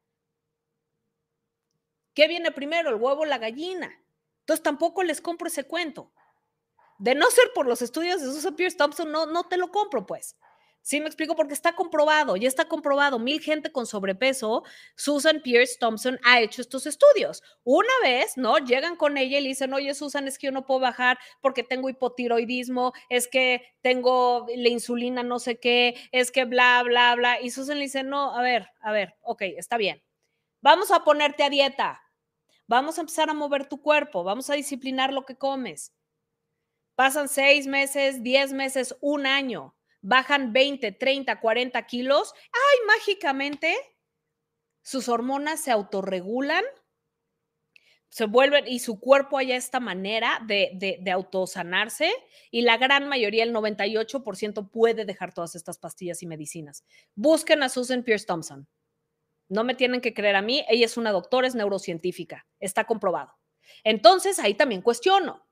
¿Qué 2.14 2.28
viene 2.28 2.52
primero, 2.52 2.90
el 2.90 2.96
huevo 2.96 3.22
o 3.22 3.26
la 3.26 3.38
gallina? 3.38 3.92
Entonces 4.40 4.64
tampoco 4.64 5.04
les 5.04 5.22
compro 5.22 5.48
ese 5.48 5.66
cuento. 5.66 6.12
De 6.98 7.14
no 7.14 7.30
ser 7.30 7.52
por 7.54 7.68
los 7.68 7.82
estudios 7.84 8.22
de 8.22 8.28
Susan 8.28 8.56
Pierce 8.56 8.78
Thompson, 8.78 9.12
no, 9.12 9.28
no 9.28 9.44
te 9.44 9.58
lo 9.58 9.72
compro, 9.72 10.06
pues. 10.06 10.36
Sí, 10.88 11.02
me 11.02 11.08
explico, 11.08 11.36
porque 11.36 11.54
está 11.54 11.76
comprobado, 11.76 12.38
ya 12.38 12.48
está 12.48 12.64
comprobado. 12.70 13.20
Mil 13.20 13.42
gente 13.42 13.74
con 13.74 13.86
sobrepeso, 13.86 14.64
Susan 14.96 15.42
Pierce 15.42 15.76
Thompson 15.78 16.18
ha 16.24 16.40
hecho 16.40 16.62
estos 16.62 16.86
estudios. 16.86 17.44
Una 17.66 17.92
vez, 18.02 18.38
¿no? 18.38 18.58
Llegan 18.58 18.96
con 18.96 19.18
ella 19.18 19.38
y 19.38 19.42
le 19.42 19.50
dicen, 19.50 19.74
oye, 19.74 19.94
Susan, 19.94 20.30
es 20.30 20.40
que 20.40 20.48
yo 20.48 20.54
no 20.54 20.66
puedo 20.66 20.80
bajar 20.80 21.20
porque 21.42 21.64
tengo 21.64 21.90
hipotiroidismo, 21.90 22.94
es 23.10 23.28
que 23.28 23.64
tengo 23.82 24.46
la 24.56 24.70
insulina, 24.70 25.24
no 25.24 25.40
sé 25.40 25.60
qué, 25.60 25.96
es 26.14 26.32
que 26.32 26.46
bla, 26.46 26.82
bla, 26.84 27.16
bla. 27.16 27.42
Y 27.42 27.50
Susan 27.50 27.80
le 27.80 27.84
dice, 27.84 28.04
no, 28.04 28.34
a 28.34 28.42
ver, 28.42 28.70
a 28.80 28.94
ver, 28.94 29.18
ok, 29.24 29.42
está 29.58 29.76
bien. 29.76 30.02
Vamos 30.62 30.92
a 30.92 31.04
ponerte 31.04 31.44
a 31.44 31.50
dieta. 31.50 32.02
Vamos 32.66 32.98
a 32.98 33.02
empezar 33.02 33.30
a 33.30 33.34
mover 33.34 33.68
tu 33.68 33.82
cuerpo, 33.82 34.24
vamos 34.24 34.50
a 34.50 34.54
disciplinar 34.54 35.12
lo 35.12 35.26
que 35.26 35.36
comes. 35.36 35.94
Pasan 36.96 37.28
seis 37.28 37.68
meses, 37.68 38.24
diez 38.24 38.54
meses, 38.54 38.96
un 39.02 39.26
año 39.26 39.77
bajan 40.02 40.54
20, 40.54 40.92
30, 40.92 41.40
40 41.40 41.86
kilos, 41.88 42.34
¡ay, 42.52 42.86
mágicamente! 42.88 43.76
Sus 44.82 45.10
hormonas 45.10 45.62
se 45.62 45.72
autorregulan, 45.72 46.64
se 48.10 48.26
vuelven 48.26 48.68
y 48.68 48.80
su 48.80 49.00
cuerpo 49.00 49.38
haya 49.38 49.56
esta 49.56 49.80
manera 49.80 50.42
de, 50.48 50.72
de, 50.76 50.98
de 51.02 51.12
autosanarse 51.12 52.12
y 52.52 52.62
la 52.62 52.78
gran 52.78 53.08
mayoría, 53.08 53.44
el 53.44 53.54
98%, 53.54 54.70
puede 54.72 55.06
dejar 55.06 55.34
todas 55.34 55.56
estas 55.56 55.78
pastillas 55.78 56.24
y 56.24 56.28
medicinas. 56.28 56.86
Busquen 57.16 57.64
a 57.64 57.70
Susan 57.70 58.04
Pierce 58.04 58.26
Thompson. 58.26 58.68
No 59.50 59.64
me 59.64 59.76
tienen 59.76 60.02
que 60.02 60.14
creer 60.14 60.36
a 60.36 60.42
mí, 60.42 60.66
ella 60.70 60.86
es 60.86 60.98
una 60.98 61.12
doctora, 61.12 61.48
es 61.48 61.56
neurocientífica, 61.56 62.46
está 62.60 62.86
comprobado. 62.86 63.34
Entonces, 63.84 64.40
ahí 64.40 64.54
también 64.54 64.82
cuestiono. 64.82 65.47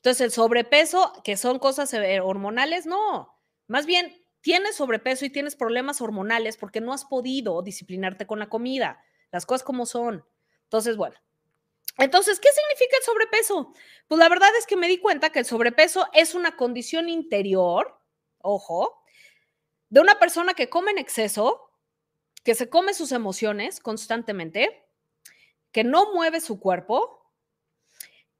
Entonces, 0.00 0.22
el 0.22 0.30
sobrepeso, 0.30 1.12
que 1.24 1.36
son 1.36 1.58
cosas 1.58 1.92
eh, 1.92 2.20
hormonales, 2.20 2.86
no. 2.86 3.38
Más 3.66 3.84
bien, 3.84 4.24
tienes 4.40 4.76
sobrepeso 4.76 5.26
y 5.26 5.30
tienes 5.30 5.56
problemas 5.56 6.00
hormonales 6.00 6.56
porque 6.56 6.80
no 6.80 6.94
has 6.94 7.04
podido 7.04 7.60
disciplinarte 7.60 8.26
con 8.26 8.38
la 8.38 8.48
comida. 8.48 9.04
Las 9.30 9.44
cosas 9.44 9.62
como 9.62 9.84
son. 9.84 10.24
Entonces, 10.64 10.96
bueno. 10.96 11.16
Entonces, 11.98 12.40
¿qué 12.40 12.48
significa 12.50 12.96
el 12.96 13.02
sobrepeso? 13.02 13.74
Pues 14.08 14.18
la 14.18 14.30
verdad 14.30 14.48
es 14.58 14.66
que 14.66 14.76
me 14.76 14.88
di 14.88 14.96
cuenta 14.96 15.30
que 15.30 15.40
el 15.40 15.44
sobrepeso 15.44 16.08
es 16.14 16.34
una 16.34 16.56
condición 16.56 17.10
interior, 17.10 18.00
ojo, 18.38 19.02
de 19.90 20.00
una 20.00 20.18
persona 20.18 20.54
que 20.54 20.70
come 20.70 20.92
en 20.92 20.98
exceso, 20.98 21.70
que 22.42 22.54
se 22.54 22.70
come 22.70 22.94
sus 22.94 23.12
emociones 23.12 23.80
constantemente, 23.80 24.88
que 25.72 25.84
no 25.84 26.14
mueve 26.14 26.40
su 26.40 26.58
cuerpo, 26.58 27.19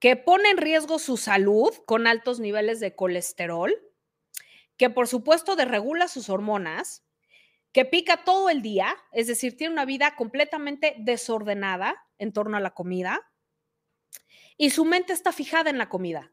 que 0.01 0.17
pone 0.17 0.49
en 0.51 0.57
riesgo 0.57 0.99
su 0.99 1.17
salud 1.19 1.73
con 1.87 2.07
altos 2.07 2.41
niveles 2.41 2.81
de 2.81 2.97
colesterol, 2.97 3.73
que 4.79 4.89
por 4.89 5.07
supuesto 5.07 5.57
desregula 5.57 6.09
sus 6.09 6.31
hormonas, 6.31 7.05
que 7.71 7.85
pica 7.85 8.25
todo 8.25 8.49
el 8.49 8.63
día, 8.63 8.97
es 9.13 9.27
decir, 9.27 9.57
tiene 9.57 9.75
una 9.75 9.85
vida 9.85 10.17
completamente 10.17 10.97
desordenada 10.99 12.03
en 12.19 12.33
torno 12.33 12.57
a 12.57 12.61
la 12.61 12.71
comida, 12.71 13.21
y 14.57 14.71
su 14.71 14.85
mente 14.85 15.13
está 15.13 15.33
fijada 15.33 15.71
en 15.71 15.79
la 15.79 15.89
comida. 15.89 16.33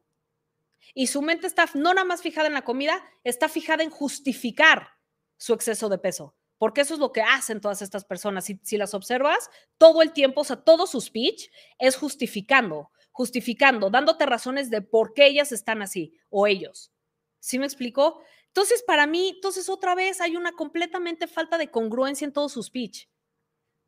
Y 0.94 1.08
su 1.08 1.22
mente 1.22 1.46
está 1.46 1.66
no 1.74 1.94
nada 1.94 2.06
más 2.06 2.22
fijada 2.22 2.48
en 2.48 2.54
la 2.54 2.64
comida, 2.64 3.04
está 3.24 3.50
fijada 3.50 3.84
en 3.84 3.90
justificar 3.90 4.94
su 5.38 5.54
exceso 5.54 5.90
de 5.90 5.98
peso, 5.98 6.36
porque 6.58 6.82
eso 6.82 6.94
es 6.94 7.00
lo 7.00 7.12
que 7.12 7.22
hacen 7.22 7.62
todas 7.62 7.82
estas 7.82 8.06
personas. 8.06 8.46
Si, 8.46 8.60
si 8.64 8.78
las 8.78 8.94
observas, 8.94 9.50
todo 9.78 10.02
el 10.02 10.14
tiempo, 10.14 10.42
o 10.42 10.44
sea, 10.46 10.56
todo 10.56 10.88
su 10.88 11.02
speech 11.02 11.50
es 11.78 11.98
justificando, 11.98 12.92
justificando, 13.18 13.90
dándote 13.90 14.28
razones 14.28 14.70
de 14.70 14.84
por 14.84 15.16
qué 15.16 15.26
ellas 15.26 15.52
están 15.52 15.82
así 15.82 16.14
o 16.30 16.46
ellos. 16.46 16.94
¿Sí 17.40 17.58
me 17.58 17.66
explicó? 17.66 18.22
Entonces, 18.46 18.84
para 18.84 19.08
mí, 19.08 19.30
entonces 19.34 19.70
otra 19.70 19.96
vez 19.96 20.22
hay 20.22 20.36
una 20.36 20.52
completamente 20.52 21.26
falta 21.26 21.58
de 21.58 21.72
congruencia 21.72 22.26
en 22.26 22.32
todo 22.32 22.48
su 22.48 22.62
speech. 22.62 23.08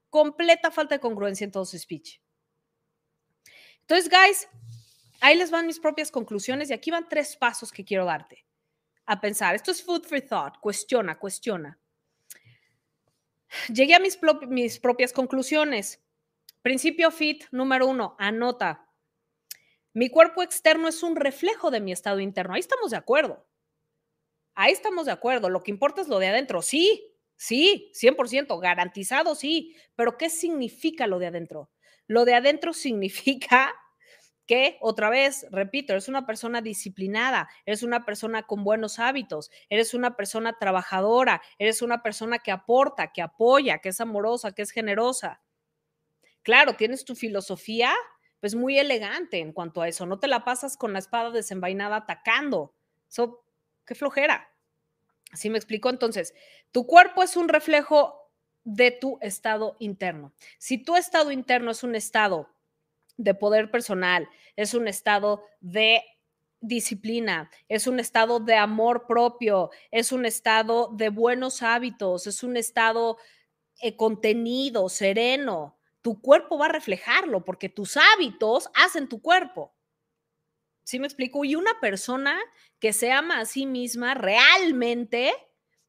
Completa 0.10 0.72
falta 0.72 0.96
de 0.96 1.00
congruencia 1.00 1.46
en 1.46 1.52
todo 1.52 1.64
su 1.64 1.78
speech. 1.78 2.20
Entonces, 3.82 4.10
guys, 4.10 4.48
ahí 5.22 5.38
les 5.38 5.52
van 5.52 5.68
mis 5.68 5.80
propias 5.80 6.10
conclusiones 6.10 6.72
y 6.72 6.74
aquí 6.74 6.90
van 6.90 7.08
tres 7.08 7.38
pasos 7.38 7.72
que 7.72 7.86
quiero 7.86 8.06
darte 8.06 8.48
a 9.06 9.22
pensar. 9.22 9.54
Esto 9.54 9.70
es 9.70 9.84
food 9.84 10.08
for 10.08 10.22
thought. 10.22 10.58
Cuestiona, 10.60 11.20
cuestiona. 11.20 11.78
Llegué 13.72 13.94
a 13.94 14.00
mis, 14.00 14.18
mis 14.48 14.80
propias 14.80 15.14
conclusiones. 15.14 16.02
Principio 16.64 17.12
FIT 17.12 17.44
número 17.52 17.86
uno, 17.86 18.16
anota. 18.18 18.89
Mi 19.94 20.10
cuerpo 20.10 20.44
externo 20.44 20.88
es 20.88 21.04
un 21.04 21.16
reflejo 21.16 21.72
de 21.72 21.82
mi 21.82 21.92
estado 21.92 22.20
interno. 22.20 22.54
Ahí 22.54 22.60
estamos 22.60 22.92
de 22.92 22.98
acuerdo. 22.98 23.46
Ahí 24.56 24.72
estamos 24.72 25.06
de 25.08 25.12
acuerdo. 25.12 25.50
Lo 25.50 25.62
que 25.62 25.72
importa 25.72 26.02
es 26.02 26.08
lo 26.08 26.20
de 26.20 26.28
adentro. 26.28 26.62
Sí, 26.62 27.16
sí, 27.36 27.92
100%, 27.94 28.60
garantizado, 28.60 29.36
sí. 29.36 29.76
Pero 29.96 30.18
¿qué 30.18 30.30
significa 30.30 31.08
lo 31.08 31.18
de 31.18 31.28
adentro? 31.28 31.72
Lo 32.08 32.26
de 32.26 32.36
adentro 32.36 32.74
significa 32.74 33.74
que, 34.46 34.78
otra 34.82 35.12
vez, 35.12 35.46
repito, 35.52 35.94
eres 35.94 36.08
una 36.08 36.26
persona 36.26 36.62
disciplinada, 36.62 37.48
eres 37.68 37.84
una 37.84 38.04
persona 38.04 38.48
con 38.48 38.64
buenos 38.64 38.98
hábitos, 38.98 39.52
eres 39.70 39.94
una 39.94 40.16
persona 40.16 40.58
trabajadora, 40.60 41.40
eres 41.60 41.84
una 41.84 42.02
persona 42.02 42.40
que 42.40 42.52
aporta, 42.52 43.12
que 43.14 43.22
apoya, 43.22 43.78
que 43.78 43.90
es 43.90 44.02
amorosa, 44.02 44.54
que 44.54 44.64
es 44.64 44.72
generosa. 44.72 45.40
Claro, 46.42 46.74
tienes 46.76 47.06
tu 47.06 47.16
filosofía 47.16 47.94
pues 48.40 48.56
muy 48.56 48.78
elegante 48.80 49.40
en 49.40 49.54
cuanto 49.54 49.82
a 49.82 49.88
eso. 49.88 50.06
No 50.06 50.20
te 50.20 50.28
la 50.28 50.46
pasas 50.46 50.78
con 50.78 50.94
la 50.94 51.00
espada 51.00 51.32
desenvainada 51.32 51.98
atacando. 51.98 52.74
Eso, 53.10 53.44
qué 53.86 53.96
flojera. 53.96 54.50
Así 55.32 55.50
me 55.50 55.58
explico. 55.58 55.90
Entonces, 55.90 56.34
tu 56.72 56.88
cuerpo 56.88 57.24
es 57.24 57.36
un 57.36 57.50
reflejo 57.50 58.32
de 58.64 58.92
tu 58.92 59.18
estado 59.22 59.76
interno. 59.80 60.34
Si 60.58 60.78
tu 60.78 60.96
estado 60.96 61.32
interno 61.32 61.72
es 61.72 61.84
un 61.84 61.96
estado 61.96 62.50
de 63.18 63.34
poder 63.34 63.72
personal, 63.72 64.28
es 64.56 64.74
un 64.74 64.88
estado 64.88 65.44
de 65.60 66.04
disciplina, 66.62 67.50
es 67.68 67.88
un 67.88 68.00
estado 68.00 68.40
de 68.40 68.56
amor 68.56 69.06
propio, 69.08 69.72
es 69.92 70.12
un 70.12 70.26
estado 70.26 70.90
de 70.94 71.10
buenos 71.10 71.62
hábitos, 71.62 72.28
es 72.28 72.44
un 72.44 72.58
estado 72.58 73.18
eh, 73.82 73.96
contenido, 73.96 74.90
sereno, 74.90 75.79
tu 76.02 76.22
cuerpo 76.22 76.58
va 76.58 76.68
a 76.68 76.72
reflejarlo 76.72 77.44
porque 77.44 77.70
tus 77.70 77.98
hábitos 77.98 78.70
hacen 78.74 79.08
tu 79.08 79.22
cuerpo. 79.22 79.74
¿Sí 80.84 81.00
me 81.00 81.08
explico? 81.08 81.46
Y 81.46 81.56
una 81.56 81.80
persona 81.80 82.40
que 82.80 82.94
se 82.94 83.12
ama 83.12 83.40
a 83.40 83.46
sí 83.46 83.66
misma 83.66 84.14
realmente 84.16 85.34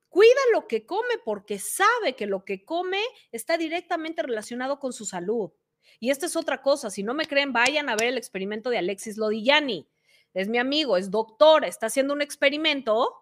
cuida 0.08 0.40
lo 0.52 0.66
que 0.66 0.84
come 0.84 1.18
porque 1.24 1.58
sabe 1.58 2.16
que 2.16 2.26
lo 2.26 2.44
que 2.44 2.64
come 2.64 3.00
está 3.32 3.56
directamente 3.56 4.22
relacionado 4.22 4.78
con 4.78 4.92
su 4.92 5.06
salud. 5.06 5.52
Y 6.00 6.10
esta 6.10 6.26
es 6.26 6.36
otra 6.36 6.62
cosa, 6.62 6.90
si 6.90 7.02
no 7.02 7.14
me 7.14 7.26
creen, 7.26 7.52
vayan 7.52 7.88
a 7.88 7.96
ver 7.96 8.08
el 8.08 8.18
experimento 8.18 8.70
de 8.70 8.78
Alexis 8.78 9.16
Lodillani. 9.16 9.88
Es 10.34 10.48
mi 10.48 10.58
amigo, 10.58 10.96
es 10.96 11.10
doctor, 11.10 11.64
está 11.64 11.86
haciendo 11.86 12.14
un 12.14 12.22
experimento 12.22 13.14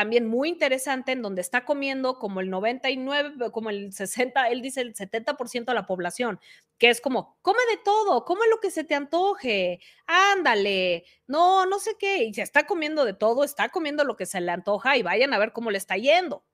también 0.00 0.26
muy 0.26 0.48
interesante 0.48 1.12
en 1.12 1.20
donde 1.20 1.42
está 1.42 1.66
comiendo 1.66 2.18
como 2.18 2.40
el 2.40 2.48
99, 2.48 3.50
como 3.50 3.68
el 3.68 3.92
60, 3.92 4.48
él 4.48 4.62
dice 4.62 4.80
el 4.80 4.94
70% 4.94 5.66
de 5.66 5.74
la 5.74 5.84
población, 5.84 6.40
que 6.78 6.88
es 6.88 7.02
como, 7.02 7.36
come 7.42 7.58
de 7.70 7.76
todo, 7.84 8.24
come 8.24 8.48
lo 8.48 8.60
que 8.60 8.70
se 8.70 8.82
te 8.82 8.94
antoje, 8.94 9.78
ándale, 10.06 11.04
no, 11.26 11.66
no 11.66 11.78
sé 11.78 11.96
qué, 11.98 12.24
y 12.24 12.32
se 12.32 12.40
está 12.40 12.66
comiendo 12.66 13.04
de 13.04 13.12
todo, 13.12 13.44
está 13.44 13.68
comiendo 13.68 14.04
lo 14.04 14.16
que 14.16 14.24
se 14.24 14.40
le 14.40 14.50
antoja 14.50 14.96
y 14.96 15.02
vayan 15.02 15.34
a 15.34 15.38
ver 15.38 15.52
cómo 15.52 15.70
le 15.70 15.76
está 15.76 15.98
yendo. 15.98 16.46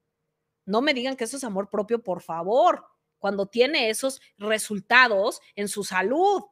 No 0.65 0.83
me 0.83 0.93
digan 0.93 1.15
que 1.15 1.23
eso 1.23 1.37
es 1.37 1.45
amor 1.45 1.71
propio, 1.71 2.03
por 2.03 2.23
favor, 2.23 2.85
cuando 3.21 3.47
tiene 3.47 3.91
esos 3.91 4.21
resultados 4.39 5.41
en 5.55 5.69
su 5.69 5.85
salud. 5.85 6.43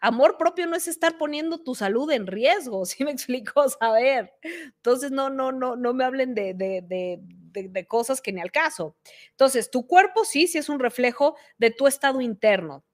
Amor 0.00 0.36
propio 0.36 0.66
no 0.66 0.76
es 0.76 0.88
estar 0.88 1.16
poniendo 1.16 1.62
tu 1.62 1.74
salud 1.74 2.10
en 2.10 2.26
riesgo, 2.26 2.84
¿sí 2.86 3.04
me 3.04 3.10
explico? 3.10 3.68
Saber. 3.68 4.32
Entonces, 4.42 5.10
no, 5.10 5.30
no, 5.30 5.52
no, 5.52 5.76
no 5.76 5.94
me 5.94 6.04
hablen 6.04 6.34
de, 6.34 6.54
de, 6.54 6.82
de, 6.82 7.68
de, 7.68 7.86
cosas 7.86 8.20
que 8.20 8.32
ni 8.32 8.40
al 8.40 8.52
caso. 8.52 8.96
Entonces, 9.30 9.70
tu 9.70 9.86
cuerpo 9.86 10.24
sí, 10.24 10.46
sí 10.46 10.58
es 10.58 10.68
un 10.68 10.78
reflejo 10.78 11.36
de 11.58 11.70
tu 11.70 11.86
estado 11.86 12.20
interno. 12.20 12.84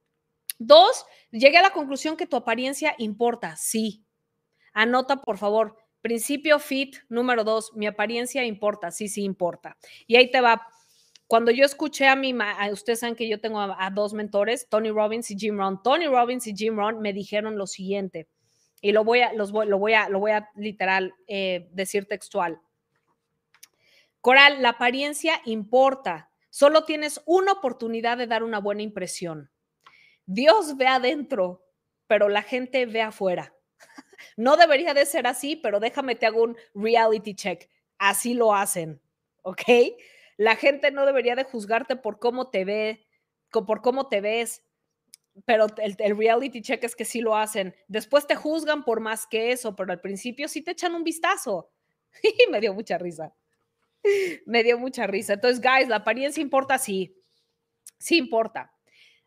Dos, 0.58 1.04
llegué 1.30 1.58
a 1.58 1.62
la 1.62 1.72
conclusión 1.72 2.16
que 2.16 2.26
tu 2.26 2.36
apariencia 2.36 2.94
importa, 2.98 3.56
sí. 3.56 4.04
Anota, 4.72 5.16
por 5.22 5.38
favor, 5.38 5.76
principio 6.00 6.58
fit 6.58 6.96
número 7.08 7.42
dos, 7.44 7.72
mi 7.74 7.86
apariencia 7.86 8.44
importa, 8.44 8.90
sí, 8.90 9.08
sí 9.08 9.22
importa. 9.22 9.76
Y 10.06 10.16
ahí 10.16 10.30
te 10.30 10.40
va 10.40 10.66
cuando 11.32 11.50
yo 11.50 11.64
escuché 11.64 12.08
a 12.08 12.14
mi, 12.14 12.36
ustedes 12.72 13.00
saben 13.00 13.16
que 13.16 13.26
yo 13.26 13.40
tengo 13.40 13.58
a, 13.58 13.90
dos 13.90 14.12
mentores, 14.12 14.68
Tony 14.68 14.90
Robbins 14.90 15.30
y 15.30 15.34
Jim 15.34 15.56
Rohn. 15.56 15.82
Tony 15.82 16.06
Robbins 16.06 16.46
y 16.46 16.54
Jim 16.54 16.76
Rohn 16.76 17.00
me 17.00 17.14
dijeron 17.14 17.56
lo 17.56 17.66
siguiente, 17.66 18.28
y 18.82 18.92
lo 18.92 19.02
voy 19.02 19.22
a, 19.22 19.32
los 19.32 19.50
lo 19.50 19.78
voy 19.78 19.94
a, 19.94 20.10
lo 20.10 20.18
voy 20.18 20.32
a 20.32 20.50
literal 20.56 21.14
eh, 21.26 21.70
decir 21.72 22.04
textual. 22.04 22.60
Coral, 24.20 24.60
la 24.60 24.68
apariencia 24.68 25.40
importa. 25.46 26.28
Solo 26.50 26.84
tienes 26.84 27.22
una 27.24 27.52
oportunidad 27.52 28.18
de 28.18 28.26
dar 28.26 28.42
una 28.42 28.58
buena 28.58 28.82
impresión. 28.82 29.50
Dios 30.26 30.76
ve 30.76 30.86
adentro, 30.86 31.64
pero 32.06 32.28
la 32.28 32.42
gente 32.42 32.84
ve 32.84 33.00
afuera. 33.00 33.54
No 34.36 34.58
debería 34.58 34.92
de 34.92 35.06
ser 35.06 35.26
así, 35.26 35.56
pero 35.56 35.80
déjame 35.80 36.14
te 36.14 36.26
hago 36.26 36.42
un 36.42 36.58
reality 36.74 37.34
check. 37.34 37.70
Así 37.96 38.34
lo 38.34 38.54
hacen, 38.54 39.00
¿ok? 39.40 39.62
La 40.36 40.56
gente 40.56 40.90
no 40.90 41.06
debería 41.06 41.36
de 41.36 41.44
juzgarte 41.44 41.96
por 41.96 42.18
cómo 42.18 42.50
te 42.50 42.64
ve, 42.64 43.06
por 43.50 43.82
cómo 43.82 44.08
te 44.08 44.20
ves, 44.20 44.62
pero 45.44 45.66
el, 45.78 46.16
reality 46.16 46.60
check 46.60 46.84
es 46.84 46.94
que 46.94 47.04
sí 47.04 47.20
lo 47.20 47.36
hacen. 47.36 47.74
Después 47.88 48.26
te 48.26 48.36
juzgan 48.36 48.84
por 48.84 49.00
más 49.00 49.26
que 49.26 49.52
eso, 49.52 49.74
pero 49.74 49.92
al 49.92 50.00
principio 50.00 50.48
sí 50.48 50.62
te 50.62 50.72
echan 50.72 50.94
un 50.94 51.04
vistazo. 51.04 51.70
Y 52.22 52.50
me 52.50 52.60
dio 52.60 52.74
mucha 52.74 52.98
risa. 52.98 53.34
Me 54.46 54.62
dio 54.62 54.78
mucha 54.78 55.06
risa. 55.06 55.34
Entonces, 55.34 55.60
guys, 55.60 55.88
la 55.88 55.96
apariencia 55.96 56.42
importa, 56.42 56.78
sí. 56.78 57.16
Sí 57.98 58.18
importa. 58.18 58.74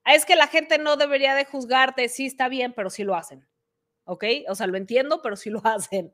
Es 0.05 0.25
que 0.25 0.35
la 0.35 0.47
gente 0.47 0.77
no 0.77 0.97
debería 0.97 1.33
de 1.33 1.45
juzgarte, 1.45 2.09
sí 2.09 2.27
está 2.27 2.47
bien, 2.47 2.73
pero 2.73 2.89
sí 2.89 3.03
lo 3.03 3.15
hacen. 3.15 3.47
¿Ok? 4.03 4.23
O 4.49 4.53
sea, 4.55 4.67
lo 4.67 4.77
entiendo, 4.77 5.21
pero 5.23 5.35
sí 5.35 5.49
lo 5.49 5.61
hacen. 5.65 6.13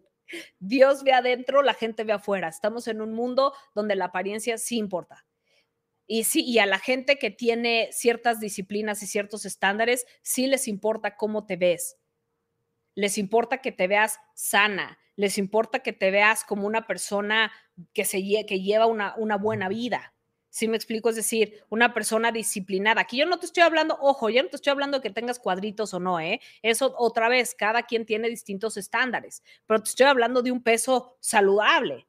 Dios 0.60 1.04
ve 1.04 1.13
adentro, 1.13 1.62
la 1.62 1.74
gente 1.74 2.04
ve 2.04 2.13
afuera. 2.13 2.48
Estamos 2.48 2.88
en 2.88 3.02
un 3.02 3.13
mundo 3.13 3.54
donde 3.74 3.96
la 3.96 4.06
apariencia 4.06 4.58
sí 4.58 4.78
importa. 4.78 5.26
Y 6.08 6.26
sí, 6.26 6.44
y 6.44 6.60
a 6.60 6.65
la 6.65 6.80
gente 6.80 7.17
que 7.17 7.32
tiene 7.32 7.89
ciertas 7.91 8.39
disciplinas 8.39 9.02
y 9.02 9.08
ciertos 9.08 9.46
estándares, 9.46 10.06
sí 10.22 10.48
les 10.48 10.67
importa 10.67 11.15
cómo 11.15 11.46
te 11.46 11.56
ves. 11.56 11.98
Les 12.96 13.17
importa 13.17 13.60
que 13.60 13.72
te 13.72 13.88
veas 13.88 14.20
sana, 14.36 15.00
les 15.15 15.38
importa 15.38 15.80
que 15.80 15.94
te 15.94 16.12
veas 16.12 16.44
como 16.44 16.67
una 16.67 16.86
persona 16.86 17.52
que, 17.94 18.04
se, 18.04 18.17
que 18.46 18.62
lleva 18.62 18.88
una, 18.88 19.15
una 19.17 19.38
buena 19.38 19.70
vida. 19.70 20.13
Si 20.52 20.68
me 20.68 20.76
explico? 20.76 21.10
Es 21.10 21.16
decir, 21.16 21.64
una 21.70 21.94
persona 21.94 22.34
disciplinada. 22.34 23.00
Aquí 23.02 23.18
yo 23.18 23.26
no 23.26 23.40
te 23.40 23.46
estoy 23.46 23.64
hablando, 23.64 23.98
ojo, 24.02 24.30
yo 24.30 24.44
no 24.44 24.50
te 24.50 24.58
estoy 24.58 24.72
hablando 24.72 24.98
de 24.98 25.02
que 25.02 25.10
tengas 25.10 25.40
cuadritos 25.40 25.94
o 25.94 26.00
no, 26.02 26.20
¿eh? 26.20 26.42
Eso 26.62 26.94
otra 26.98 27.30
vez, 27.30 27.56
cada 27.56 27.84
quien 27.84 28.06
tiene 28.06 28.28
distintos 28.28 28.76
estándares, 28.76 29.44
pero 29.66 29.82
te 29.82 29.90
estoy 29.90 30.08
hablando 30.08 30.42
de 30.42 30.52
un 30.52 30.62
peso 30.62 31.16
saludable. 31.22 32.06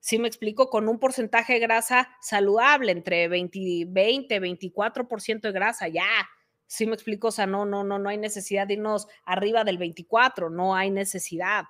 Si 0.00 0.18
me 0.18 0.28
explico? 0.28 0.68
Con 0.68 0.86
un 0.86 0.98
porcentaje 0.98 1.54
de 1.54 1.60
grasa 1.60 2.10
saludable, 2.20 2.92
entre 2.92 3.26
20, 3.26 3.86
20 3.88 4.38
24% 4.38 5.40
de 5.40 5.52
grasa, 5.52 5.88
ya. 5.88 6.28
Si 6.66 6.86
me 6.86 6.92
explico? 6.92 7.28
O 7.28 7.32
sea, 7.32 7.46
no, 7.46 7.64
no, 7.64 7.84
no, 7.84 7.98
no 7.98 8.10
hay 8.10 8.18
necesidad 8.18 8.66
de 8.66 8.74
irnos 8.74 9.08
arriba 9.24 9.64
del 9.64 9.78
24, 9.78 10.50
no 10.50 10.76
hay 10.76 10.90
necesidad. 10.90 11.64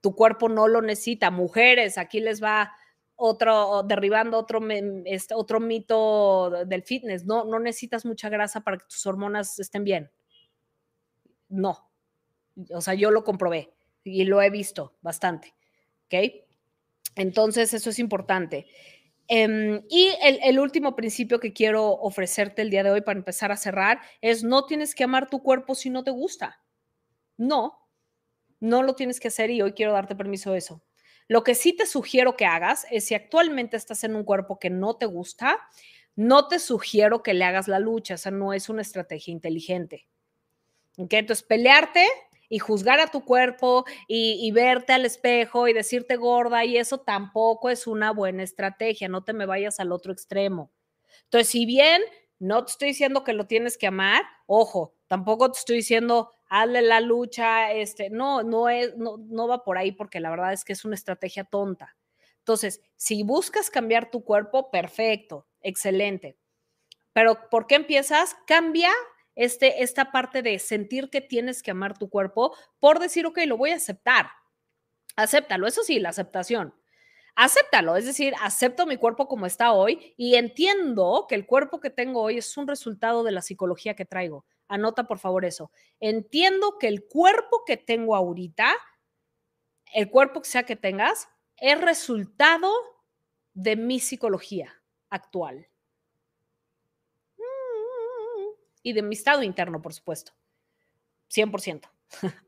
Tu 0.00 0.14
cuerpo 0.14 0.48
no 0.48 0.68
lo 0.68 0.80
necesita. 0.80 1.32
Mujeres, 1.32 1.98
aquí 1.98 2.20
les 2.20 2.40
va 2.40 2.72
otro, 3.16 3.82
derribando 3.82 4.38
otro, 4.38 4.60
este, 5.06 5.34
otro 5.34 5.58
mito 5.60 6.50
del 6.66 6.82
fitness. 6.82 7.24
No, 7.24 7.44
no 7.44 7.58
necesitas 7.58 8.04
mucha 8.04 8.28
grasa 8.28 8.60
para 8.60 8.78
que 8.78 8.84
tus 8.88 9.04
hormonas 9.06 9.58
estén 9.58 9.84
bien. 9.84 10.10
No. 11.48 11.90
O 12.72 12.80
sea, 12.80 12.94
yo 12.94 13.10
lo 13.10 13.24
comprobé 13.24 13.72
y 14.04 14.24
lo 14.24 14.40
he 14.40 14.50
visto 14.50 14.96
bastante. 15.00 15.54
¿Ok? 16.06 16.44
Entonces, 17.16 17.72
eso 17.74 17.90
es 17.90 17.98
importante. 17.98 18.66
Em, 19.28 19.82
y 19.88 20.10
el, 20.22 20.38
el, 20.42 20.58
último 20.60 20.94
principio 20.94 21.40
que 21.40 21.52
quiero 21.52 21.90
ofrecerte 21.90 22.62
el 22.62 22.70
día 22.70 22.84
de 22.84 22.92
hoy 22.92 23.00
para 23.00 23.18
empezar 23.18 23.50
a 23.50 23.56
cerrar 23.56 24.00
es 24.20 24.44
no 24.44 24.66
tienes 24.66 24.94
que 24.94 25.02
amar 25.02 25.28
tu 25.28 25.42
cuerpo 25.42 25.74
si 25.74 25.90
no 25.90 26.04
te 26.04 26.12
gusta. 26.12 26.62
No, 27.36 27.86
no 28.60 28.82
lo 28.82 28.94
tienes 28.94 29.18
que 29.20 29.28
hacer 29.28 29.50
y 29.50 29.62
hoy 29.62 29.72
quiero 29.72 29.92
darte 29.92 30.14
permiso 30.14 30.52
de 30.52 30.58
eso. 30.58 30.82
Lo 31.28 31.42
que 31.42 31.54
sí 31.54 31.72
te 31.72 31.86
sugiero 31.86 32.36
que 32.36 32.46
hagas 32.46 32.86
es 32.90 33.06
si 33.06 33.14
actualmente 33.14 33.76
estás 33.76 34.04
en 34.04 34.14
un 34.14 34.24
cuerpo 34.24 34.58
que 34.58 34.70
no 34.70 34.96
te 34.96 35.06
gusta, 35.06 35.58
no 36.14 36.48
te 36.48 36.58
sugiero 36.58 37.22
que 37.22 37.34
le 37.34 37.44
hagas 37.44 37.68
la 37.68 37.78
lucha, 37.78 38.14
esa 38.14 38.30
no 38.30 38.52
es 38.52 38.68
una 38.68 38.82
estrategia 38.82 39.32
inteligente. 39.32 40.06
Entonces, 40.96 41.42
pelearte 41.42 42.06
y 42.48 42.58
juzgar 42.58 43.00
a 43.00 43.08
tu 43.08 43.24
cuerpo 43.24 43.84
y, 44.06 44.38
y, 44.40 44.50
verte 44.52 44.92
al 44.92 45.04
espejo 45.04 45.68
y 45.68 45.72
decirte 45.72 46.16
gorda 46.16 46.64
y 46.64 46.78
eso 46.78 46.98
tampoco 46.98 47.70
es 47.70 47.86
una 47.86 48.12
buena 48.12 48.44
estrategia, 48.44 49.08
no 49.08 49.24
te 49.24 49.32
me 49.32 49.46
vayas 49.46 49.80
al 49.80 49.92
otro 49.92 50.12
extremo. 50.12 50.70
Entonces, 51.24 51.48
si 51.48 51.66
bien 51.66 52.02
no 52.38 52.64
te 52.64 52.70
estoy 52.70 52.88
diciendo 52.88 53.24
que 53.24 53.32
lo 53.32 53.46
tienes 53.46 53.76
que 53.76 53.88
amar, 53.88 54.22
ojo, 54.46 54.94
tampoco 55.08 55.50
te 55.50 55.58
estoy 55.58 55.76
diciendo 55.76 56.35
hazle 56.48 56.82
la 56.82 57.00
lucha, 57.00 57.72
este, 57.72 58.10
no, 58.10 58.42
no, 58.42 58.68
es, 58.68 58.96
no, 58.96 59.16
no 59.18 59.48
va 59.48 59.64
por 59.64 59.78
ahí 59.78 59.92
porque 59.92 60.20
la 60.20 60.30
verdad 60.30 60.52
es 60.52 60.64
que 60.64 60.72
es 60.72 60.84
una 60.84 60.94
estrategia 60.94 61.44
tonta. 61.44 61.96
Entonces, 62.38 62.80
si 62.96 63.22
buscas 63.24 63.70
cambiar 63.70 64.10
tu 64.10 64.22
cuerpo, 64.24 64.70
perfecto, 64.70 65.46
excelente. 65.62 66.38
Pero 67.12 67.48
¿por 67.50 67.66
qué 67.66 67.76
empiezas? 67.76 68.36
Cambia 68.46 68.90
este, 69.34 69.82
esta 69.82 70.12
parte 70.12 70.42
de 70.42 70.58
sentir 70.58 71.10
que 71.10 71.20
tienes 71.20 71.62
que 71.62 71.70
amar 71.70 71.98
tu 71.98 72.08
cuerpo 72.08 72.54
por 72.78 72.98
decir, 72.98 73.26
ok, 73.26 73.38
lo 73.46 73.56
voy 73.56 73.70
a 73.70 73.76
aceptar. 73.76 74.28
Acéptalo, 75.16 75.66
eso 75.66 75.82
sí, 75.82 75.98
la 75.98 76.10
aceptación. 76.10 76.74
Acéptalo, 77.34 77.96
es 77.96 78.06
decir, 78.06 78.34
acepto 78.40 78.86
mi 78.86 78.96
cuerpo 78.96 79.28
como 79.28 79.44
está 79.44 79.72
hoy 79.72 80.14
y 80.16 80.36
entiendo 80.36 81.26
que 81.28 81.34
el 81.34 81.46
cuerpo 81.46 81.80
que 81.80 81.90
tengo 81.90 82.22
hoy 82.22 82.38
es 82.38 82.56
un 82.56 82.66
resultado 82.66 83.24
de 83.24 83.32
la 83.32 83.42
psicología 83.42 83.94
que 83.94 84.06
traigo. 84.06 84.46
Anota 84.68 85.04
por 85.04 85.18
favor 85.18 85.44
eso. 85.44 85.70
Entiendo 86.00 86.78
que 86.78 86.88
el 86.88 87.06
cuerpo 87.06 87.64
que 87.64 87.76
tengo 87.76 88.16
ahorita, 88.16 88.74
el 89.94 90.10
cuerpo 90.10 90.42
que 90.42 90.48
sea 90.48 90.64
que 90.64 90.76
tengas, 90.76 91.28
es 91.56 91.80
resultado 91.80 92.72
de 93.54 93.76
mi 93.76 94.00
psicología 94.00 94.82
actual. 95.08 95.68
Y 98.82 98.92
de 98.92 99.02
mi 99.02 99.14
estado 99.14 99.42
interno, 99.42 99.82
por 99.82 99.92
supuesto. 99.92 100.32
100%. 101.28 101.90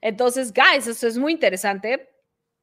Entonces, 0.00 0.52
guys, 0.52 0.86
esto 0.86 1.06
es 1.08 1.18
muy 1.18 1.32
interesante. 1.32 2.10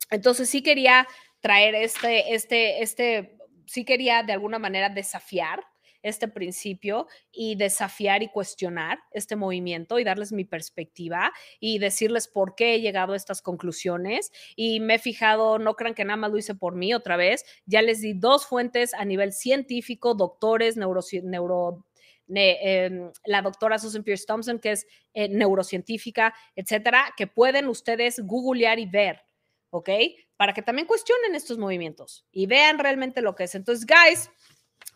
Entonces, 0.09 0.49
sí 0.49 0.61
quería 0.61 1.07
traer 1.41 1.75
este, 1.75 2.33
este, 2.33 2.81
este, 2.81 3.37
sí 3.65 3.83
quería 3.83 4.23
de 4.23 4.31
alguna 4.31 4.59
manera 4.59 4.87
desafiar 4.87 5.65
este 6.03 6.27
principio 6.27 7.07
y 7.31 7.55
desafiar 7.55 8.21
y 8.21 8.27
cuestionar 8.27 8.99
este 9.11 9.35
movimiento 9.35 9.97
y 9.97 10.03
darles 10.03 10.31
mi 10.31 10.45
perspectiva 10.45 11.31
y 11.59 11.79
decirles 11.79 12.27
por 12.27 12.55
qué 12.55 12.75
he 12.75 12.81
llegado 12.81 13.13
a 13.13 13.15
estas 13.15 13.41
conclusiones. 13.41 14.31
Y 14.55 14.79
me 14.79 14.95
he 14.95 14.99
fijado, 14.99 15.57
no 15.57 15.75
crean 15.75 15.95
que 15.95 16.05
nada 16.05 16.17
más 16.17 16.31
lo 16.31 16.37
hice 16.37 16.53
por 16.53 16.75
mí 16.75 16.93
otra 16.93 17.17
vez, 17.17 17.45
ya 17.65 17.81
les 17.81 18.01
di 18.01 18.13
dos 18.13 18.45
fuentes 18.45 18.93
a 18.93 19.05
nivel 19.05 19.33
científico, 19.33 20.13
doctores, 20.13 20.77
neuro, 20.77 21.01
neuro 21.23 21.85
em, 22.27 23.11
la 23.25 23.41
doctora 23.41 23.79
Susan 23.79 24.03
Pierce 24.03 24.25
Thompson, 24.25 24.59
que 24.59 24.71
es 24.71 24.87
eh, 25.13 25.29
neurocientífica, 25.29 26.33
etcétera, 26.55 27.13
que 27.17 27.27
pueden 27.27 27.67
ustedes 27.67 28.19
googlear 28.19 28.79
y 28.79 28.85
ver, 28.85 29.21
¿ok? 29.69 29.89
Para 30.37 30.53
que 30.53 30.61
también 30.61 30.87
cuestionen 30.87 31.35
estos 31.35 31.57
movimientos 31.57 32.25
y 32.31 32.47
vean 32.47 32.79
realmente 32.79 33.21
lo 33.21 33.35
que 33.35 33.45
es. 33.45 33.55
Entonces, 33.55 33.85
guys, 33.85 34.29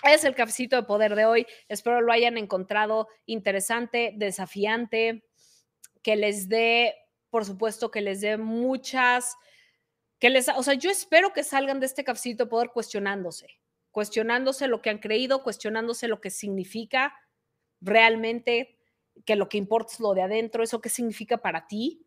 es 0.03 0.23
el 0.23 0.35
cafecito 0.35 0.75
de 0.75 0.83
poder 0.83 1.15
de 1.15 1.25
hoy. 1.25 1.47
Espero 1.67 2.01
lo 2.01 2.11
hayan 2.11 2.37
encontrado 2.37 3.07
interesante, 3.25 4.13
desafiante, 4.15 5.23
que 6.01 6.15
les 6.15 6.47
dé, 6.49 6.95
por 7.29 7.45
supuesto, 7.45 7.91
que 7.91 8.01
les 8.01 8.21
dé 8.21 8.37
muchas, 8.37 9.35
que 10.19 10.29
les, 10.29 10.47
o 10.49 10.63
sea, 10.63 10.73
yo 10.73 10.89
espero 10.89 11.33
que 11.33 11.43
salgan 11.43 11.79
de 11.79 11.85
este 11.85 12.03
cafecito 12.03 12.45
de 12.45 12.49
poder 12.49 12.69
cuestionándose, 12.69 13.59
cuestionándose 13.91 14.67
lo 14.67 14.81
que 14.81 14.89
han 14.89 14.99
creído, 14.99 15.43
cuestionándose 15.43 16.07
lo 16.07 16.21
que 16.21 16.29
significa 16.29 17.13
realmente, 17.81 18.77
que 19.25 19.35
lo 19.35 19.49
que 19.49 19.57
importa 19.57 19.93
es 19.93 19.99
lo 19.99 20.13
de 20.13 20.21
adentro, 20.21 20.63
eso 20.63 20.81
qué 20.81 20.89
significa 20.89 21.37
para 21.37 21.67
ti, 21.67 22.05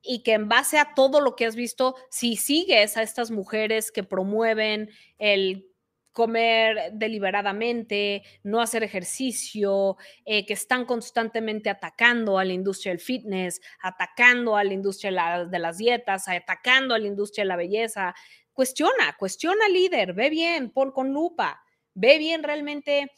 y 0.00 0.22
que 0.22 0.32
en 0.32 0.48
base 0.48 0.78
a 0.78 0.94
todo 0.94 1.20
lo 1.20 1.36
que 1.36 1.46
has 1.46 1.54
visto, 1.54 1.94
si 2.10 2.36
sigues 2.36 2.96
a 2.96 3.02
estas 3.02 3.30
mujeres 3.30 3.92
que 3.92 4.02
promueven 4.02 4.90
el 5.18 5.71
comer 6.12 6.92
deliberadamente, 6.92 8.22
no 8.42 8.60
hacer 8.60 8.82
ejercicio, 8.82 9.96
eh, 10.24 10.44
que 10.46 10.52
están 10.52 10.84
constantemente 10.84 11.70
atacando 11.70 12.38
a 12.38 12.44
la 12.44 12.52
industria 12.52 12.92
del 12.92 13.00
fitness, 13.00 13.60
atacando 13.80 14.56
a 14.56 14.64
la 14.64 14.74
industria 14.74 15.46
de 15.46 15.58
las 15.58 15.78
dietas, 15.78 16.28
atacando 16.28 16.94
a 16.94 16.98
la 16.98 17.06
industria 17.06 17.44
de 17.44 17.48
la 17.48 17.56
belleza. 17.56 18.14
Cuestiona, 18.52 19.16
cuestiona 19.18 19.68
líder, 19.68 20.12
ve 20.12 20.28
bien, 20.28 20.70
pon 20.70 20.92
con 20.92 21.12
lupa, 21.12 21.62
ve 21.94 22.18
bien 22.18 22.42
realmente, 22.42 23.10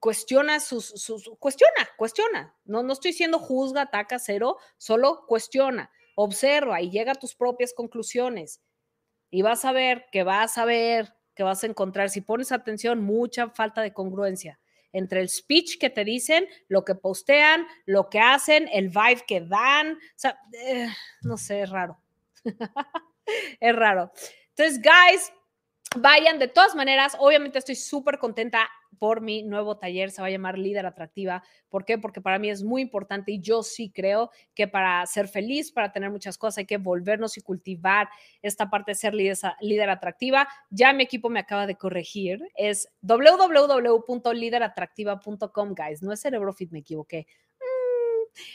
cuestiona 0.00 0.58
sus, 0.58 0.86
sus 0.86 1.30
cuestiona, 1.38 1.88
cuestiona. 1.96 2.56
No, 2.64 2.82
no 2.82 2.92
estoy 2.92 3.12
diciendo 3.12 3.38
juzga, 3.38 3.82
ataca, 3.82 4.18
cero, 4.18 4.58
solo 4.76 5.24
cuestiona, 5.26 5.90
observa 6.16 6.82
y 6.82 6.90
llega 6.90 7.12
a 7.12 7.16
tus 7.16 7.36
propias 7.36 7.72
conclusiones. 7.72 8.60
Y 9.30 9.42
vas 9.42 9.64
a 9.64 9.72
ver 9.72 10.06
que 10.12 10.22
vas 10.22 10.58
a 10.58 10.64
ver 10.64 11.14
que 11.34 11.42
vas 11.42 11.64
a 11.64 11.66
encontrar, 11.66 12.10
si 12.10 12.20
pones 12.20 12.52
atención, 12.52 13.02
mucha 13.02 13.50
falta 13.50 13.82
de 13.82 13.92
congruencia 13.92 14.58
entre 14.94 15.20
el 15.20 15.28
speech 15.28 15.78
que 15.78 15.90
te 15.90 16.04
dicen, 16.04 16.46
lo 16.68 16.84
que 16.84 16.94
postean, 16.94 17.66
lo 17.84 18.08
que 18.08 18.20
hacen, 18.20 18.68
el 18.72 18.88
vibe 18.88 19.24
que 19.26 19.40
dan. 19.40 19.94
O 19.94 19.98
sea, 20.14 20.38
eh, 20.52 20.88
no 21.22 21.36
sé, 21.36 21.62
es 21.62 21.70
raro. 21.70 21.98
es 23.60 23.76
raro. 23.76 24.12
Entonces, 24.50 24.80
guys, 24.80 25.32
vayan 25.96 26.38
de 26.38 26.46
todas 26.46 26.76
maneras. 26.76 27.16
Obviamente 27.18 27.58
estoy 27.58 27.74
súper 27.74 28.18
contenta 28.18 28.70
por 28.98 29.20
mi 29.20 29.42
nuevo 29.42 29.76
taller, 29.76 30.10
se 30.10 30.22
va 30.22 30.28
a 30.28 30.30
llamar 30.30 30.58
Líder 30.58 30.86
Atractiva. 30.86 31.42
¿Por 31.68 31.84
qué? 31.84 31.98
Porque 31.98 32.20
para 32.20 32.38
mí 32.38 32.50
es 32.50 32.62
muy 32.62 32.82
importante 32.82 33.32
y 33.32 33.40
yo 33.40 33.62
sí 33.62 33.90
creo 33.90 34.30
que 34.54 34.68
para 34.68 35.04
ser 35.06 35.28
feliz, 35.28 35.72
para 35.72 35.92
tener 35.92 36.10
muchas 36.10 36.38
cosas, 36.38 36.58
hay 36.58 36.66
que 36.66 36.78
volvernos 36.78 37.36
y 37.36 37.40
cultivar 37.40 38.08
esta 38.42 38.70
parte 38.70 38.92
de 38.92 38.96
ser 38.96 39.14
líder, 39.14 39.90
atractiva. 39.90 40.46
Ya 40.70 40.92
mi 40.92 41.02
equipo 41.02 41.30
me 41.30 41.40
acaba 41.40 41.66
de 41.66 41.74
corregir, 41.76 42.40
es 42.56 42.88
www.lideratractiva.com, 43.02 45.74
guys, 45.74 46.02
no 46.02 46.12
es 46.12 46.20
Cerebrofit, 46.20 46.70
me 46.70 46.78
equivoqué. 46.80 47.26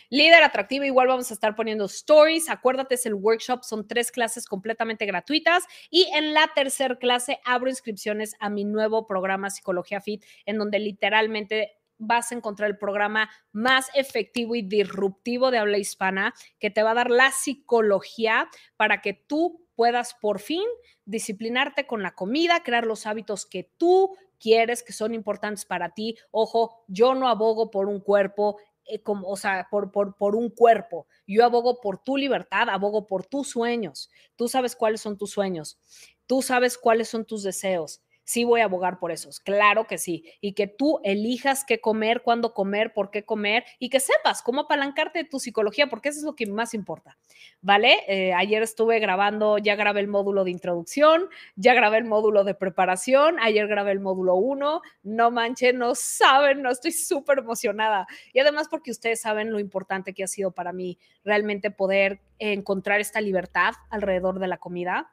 Líder 0.10 0.44
atractivo, 0.44 0.86
igual 0.86 1.08
vamos 1.08 1.32
a 1.32 1.34
estar 1.34 1.56
poniendo 1.56 1.86
stories. 1.86 2.50
Acuérdate, 2.50 2.96
es 2.96 3.06
el 3.06 3.14
workshop, 3.14 3.64
son 3.64 3.88
tres 3.88 4.12
clases 4.12 4.46
completamente 4.46 5.06
gratuitas. 5.06 5.64
Y 5.90 6.08
en 6.14 6.34
la 6.34 6.50
tercera 6.54 6.98
clase 6.98 7.40
abro 7.46 7.70
inscripciones 7.70 8.36
a 8.40 8.50
mi 8.50 8.66
nuevo 8.66 9.08
programa 9.08 9.50
Psicología 9.50 10.02
Fit, 10.02 10.24
en 10.46 10.58
donde 10.58 10.80
literalmente 10.80 11.80
vas 12.00 12.32
a 12.32 12.36
encontrar 12.36 12.70
el 12.70 12.78
programa 12.78 13.30
más 13.52 13.88
efectivo 13.94 14.56
y 14.56 14.62
disruptivo 14.62 15.52
de 15.52 15.58
habla 15.60 15.78
hispana 15.78 16.34
que 16.58 16.70
te 16.70 16.82
va 16.82 16.92
a 16.92 16.96
dar 16.96 17.12
la 17.12 17.32
psicología 17.32 18.50
para 18.78 19.02
que 19.02 19.14
tú 19.14 19.68
puedas 19.76 20.14
por 20.14 20.40
fin 20.40 20.64
disciplinarte 21.06 21.88
con 21.88 22.02
la 22.02 22.16
comida, 22.16 22.64
crear 22.64 22.86
los 22.86 23.06
hábitos 23.06 23.46
que 23.46 23.70
tú 23.78 24.16
quieres, 24.40 24.84
que 24.84 24.94
son 24.94 25.14
importantes 25.14 25.66
para 25.66 25.94
ti. 25.94 26.18
Ojo, 26.32 26.84
yo 26.88 27.16
no 27.16 27.28
abogo 27.28 27.70
por 27.70 27.88
un 27.88 28.00
cuerpo 28.00 28.60
eh, 28.90 29.02
como, 29.02 29.28
o 29.30 29.38
sea, 29.38 29.68
por, 29.70 29.92
por, 29.92 30.16
por 30.16 30.36
un 30.36 30.50
cuerpo. 30.50 31.08
Yo 31.28 31.46
abogo 31.46 31.80
por 31.82 32.04
tu 32.04 32.18
libertad, 32.18 32.70
abogo 32.70 33.08
por 33.08 33.26
tus 33.26 33.50
sueños. 33.50 34.10
Tú 34.36 34.48
sabes 34.48 34.76
cuáles 34.76 35.02
son 35.02 35.18
tus 35.18 35.32
sueños. 35.32 35.80
Tú 36.28 36.42
sabes 36.42 36.78
cuáles 36.78 37.10
son 37.10 37.26
tus 37.26 37.44
deseos 37.44 38.02
sí 38.30 38.44
voy 38.44 38.62
a 38.62 38.66
abogar 38.66 39.00
por 39.00 39.12
esos, 39.12 39.40
claro 39.40 39.88
que 39.88 39.98
sí, 39.98 40.24
y 40.40 40.54
que 40.54 40.68
tú 40.68 41.00
elijas 41.04 41.66
qué 41.66 41.82
comer, 41.82 42.22
cuándo 42.22 42.54
comer, 42.54 42.94
por 42.94 43.10
qué 43.10 43.26
comer, 43.26 43.64
y 43.80 43.90
que 43.90 44.00
sepas 44.00 44.44
cómo 44.44 44.62
apalancarte 44.62 45.24
tu 45.24 45.40
psicología, 45.40 45.88
porque 45.88 46.10
eso 46.10 46.20
es 46.20 46.26
lo 46.26 46.36
que 46.36 46.46
más 46.46 46.76
importa, 46.76 47.18
¿vale? 47.60 48.04
Eh, 48.08 48.32
ayer 48.36 48.62
estuve 48.62 49.00
grabando, 49.00 49.58
ya 49.58 49.76
grabé 49.76 50.02
el 50.02 50.08
módulo 50.08 50.44
de 50.44 50.52
introducción, 50.52 51.28
ya 51.56 51.74
grabé 51.74 51.98
el 51.98 52.06
módulo 52.06 52.44
de 52.44 52.54
preparación, 52.54 53.40
ayer 53.40 53.68
grabé 53.68 53.94
el 53.94 54.00
módulo 54.00 54.36
1, 54.36 54.82
no 55.02 55.32
manchen, 55.32 55.80
no 55.80 55.96
saben, 55.96 56.62
no 56.62 56.70
estoy 56.70 56.92
súper 56.92 57.40
emocionada, 57.40 58.06
y 58.32 58.42
además 58.42 58.68
porque 58.70 58.92
ustedes 58.92 59.22
saben 59.22 59.52
lo 59.52 59.60
importante 59.60 60.14
que 60.14 60.24
ha 60.24 60.28
sido 60.28 60.52
para 60.52 60.72
mí 60.72 61.00
realmente 61.24 61.72
poder 61.72 62.22
encontrar 62.38 63.00
esta 63.00 63.22
libertad 63.22 63.74
alrededor 63.90 64.38
de 64.38 64.48
la 64.48 64.58
comida 64.58 65.10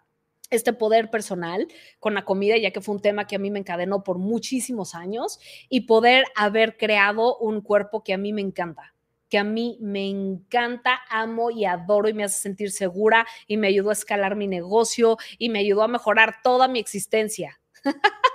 este 0.51 0.73
poder 0.73 1.11
personal 1.11 1.67
con 1.99 2.15
la 2.15 2.25
comida, 2.25 2.57
ya 2.57 2.71
que 2.71 2.81
fue 2.81 2.95
un 2.95 3.03
tema 3.03 3.27
que 3.27 3.37
a 3.37 3.39
mí 3.39 3.51
me 3.51 3.59
encadenó 3.59 4.03
por 4.03 4.19
muchísimos 4.19 4.95
años, 4.95 5.39
y 5.69 5.83
poder 5.83 6.25
haber 6.35 6.77
creado 6.77 7.37
un 7.39 7.61
cuerpo 7.61 8.03
que 8.03 8.13
a 8.15 8.19
mí 8.19 8.33
me 8.33 8.43
encanta 8.43 8.93
que 9.29 9.39
a 9.39 9.45
mí 9.45 9.77
me 9.81 10.09
encanta, 10.09 11.01
amo 11.11 11.51
y 11.51 11.65
adoro 11.65 12.09
y 12.09 12.15
me 12.15 12.25
hace 12.25 12.41
sentir 12.41 12.71
segura 12.71 13.27
y 13.47 13.57
me 13.57 13.69
ayudó 13.69 13.91
a 13.91 13.95
escalar 13.95 14.37
mi 14.37 14.47
negocio 14.47 15.17
y 15.39 15.49
me 15.49 15.59
ayudó 15.59 15.83
a 15.83 15.89
mejorar 15.89 16.37
toda 16.43 16.69
mi 16.69 16.79
existencia. 16.79 17.61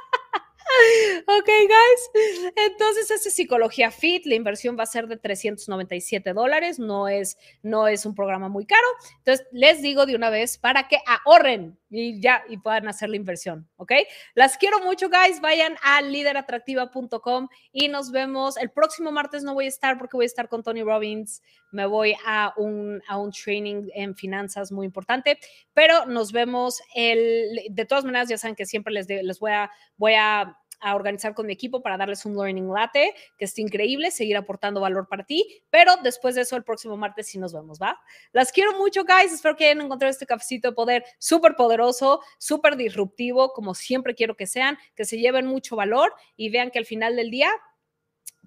Ok, 1.27 1.45
guys. 1.45 2.53
Entonces, 2.55 3.11
es 3.11 3.33
Psicología 3.33 3.91
Fit, 3.91 4.25
la 4.25 4.35
inversión 4.35 4.77
va 4.77 4.83
a 4.83 4.87
ser 4.87 5.07
de 5.07 5.17
397 5.17 6.33
dólares, 6.33 6.79
no 6.79 7.07
es, 7.07 7.37
no 7.61 7.87
es 7.87 8.05
un 8.05 8.15
programa 8.15 8.49
muy 8.49 8.65
caro. 8.65 8.87
Entonces, 9.19 9.45
les 9.51 9.81
digo 9.81 10.05
de 10.05 10.15
una 10.15 10.29
vez 10.29 10.57
para 10.57 10.87
que 10.87 10.97
ahorren 11.05 11.77
y 11.91 12.21
ya, 12.21 12.43
y 12.47 12.57
puedan 12.57 12.87
hacer 12.87 13.09
la 13.09 13.17
inversión, 13.17 13.69
¿ok? 13.75 13.91
Las 14.33 14.57
quiero 14.57 14.79
mucho, 14.79 15.09
guys. 15.09 15.41
Vayan 15.41 15.75
a 15.83 16.01
lideratractiva.com 16.01 17.49
y 17.73 17.89
nos 17.89 18.11
vemos. 18.11 18.55
El 18.57 18.71
próximo 18.71 19.11
martes 19.11 19.43
no 19.43 19.53
voy 19.53 19.65
a 19.65 19.67
estar 19.67 19.97
porque 19.97 20.15
voy 20.15 20.23
a 20.23 20.27
estar 20.27 20.47
con 20.47 20.63
Tony 20.63 20.83
Robbins. 20.83 21.43
Me 21.71 21.85
voy 21.85 22.15
a 22.25 22.53
un, 22.55 23.01
a 23.09 23.17
un 23.17 23.31
training 23.31 23.89
en 23.93 24.15
finanzas 24.15 24.71
muy 24.71 24.85
importante, 24.85 25.37
pero 25.73 26.05
nos 26.05 26.31
vemos 26.31 26.81
el, 26.95 27.59
de 27.69 27.85
todas 27.85 28.05
maneras, 28.05 28.29
ya 28.29 28.37
saben 28.37 28.55
que 28.55 28.65
siempre 28.65 28.93
les, 28.93 29.07
les 29.09 29.39
voy 29.39 29.51
a, 29.51 29.69
voy 29.97 30.13
a 30.13 30.57
a 30.81 30.95
organizar 30.95 31.33
con 31.33 31.45
mi 31.45 31.53
equipo 31.53 31.81
para 31.81 31.97
darles 31.97 32.25
un 32.25 32.35
learning 32.35 32.71
latte, 32.73 33.13
que 33.37 33.45
está 33.45 33.61
increíble, 33.61 34.11
seguir 34.11 34.35
aportando 34.35 34.81
valor 34.81 35.07
para 35.07 35.23
ti, 35.23 35.63
pero 35.69 35.95
después 35.97 36.35
de 36.35 36.41
eso 36.41 36.55
el 36.55 36.63
próximo 36.63 36.97
martes 36.97 37.27
sí 37.27 37.37
nos 37.37 37.53
vemos, 37.53 37.79
¿va? 37.79 37.99
Las 38.31 38.51
quiero 38.51 38.77
mucho, 38.77 39.03
guys, 39.03 39.31
espero 39.31 39.55
que 39.55 39.65
hayan 39.65 39.81
encontrado 39.81 40.11
este 40.11 40.25
cafecito 40.25 40.69
de 40.69 40.75
poder 40.75 41.05
súper 41.19 41.55
poderoso, 41.55 42.21
súper 42.37 42.75
disruptivo, 42.75 43.53
como 43.53 43.75
siempre 43.75 44.15
quiero 44.15 44.35
que 44.35 44.47
sean, 44.47 44.77
que 44.95 45.05
se 45.05 45.17
lleven 45.17 45.45
mucho 45.45 45.75
valor 45.75 46.13
y 46.35 46.49
vean 46.49 46.71
que 46.71 46.79
al 46.79 46.85
final 46.85 47.15
del 47.15 47.31
día 47.31 47.51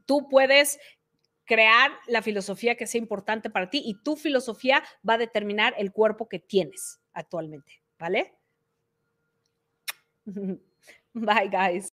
tú 0.07 0.29
puedes 0.29 0.79
crear 1.45 1.93
la 2.07 2.23
filosofía 2.23 2.77
que 2.77 2.87
sea 2.87 2.99
importante 2.99 3.51
para 3.51 3.71
ti 3.71 3.83
y 3.85 4.03
tu 4.03 4.17
filosofía 4.17 4.83
va 5.09 5.15
a 5.15 5.19
determinar 5.19 5.75
el 5.79 5.93
cuerpo 5.93 6.29
que 6.29 6.39
tienes 6.39 7.01
actualmente, 7.13 7.83
¿vale? 7.99 8.35
Bye, 11.15 11.49
guys. 11.49 11.93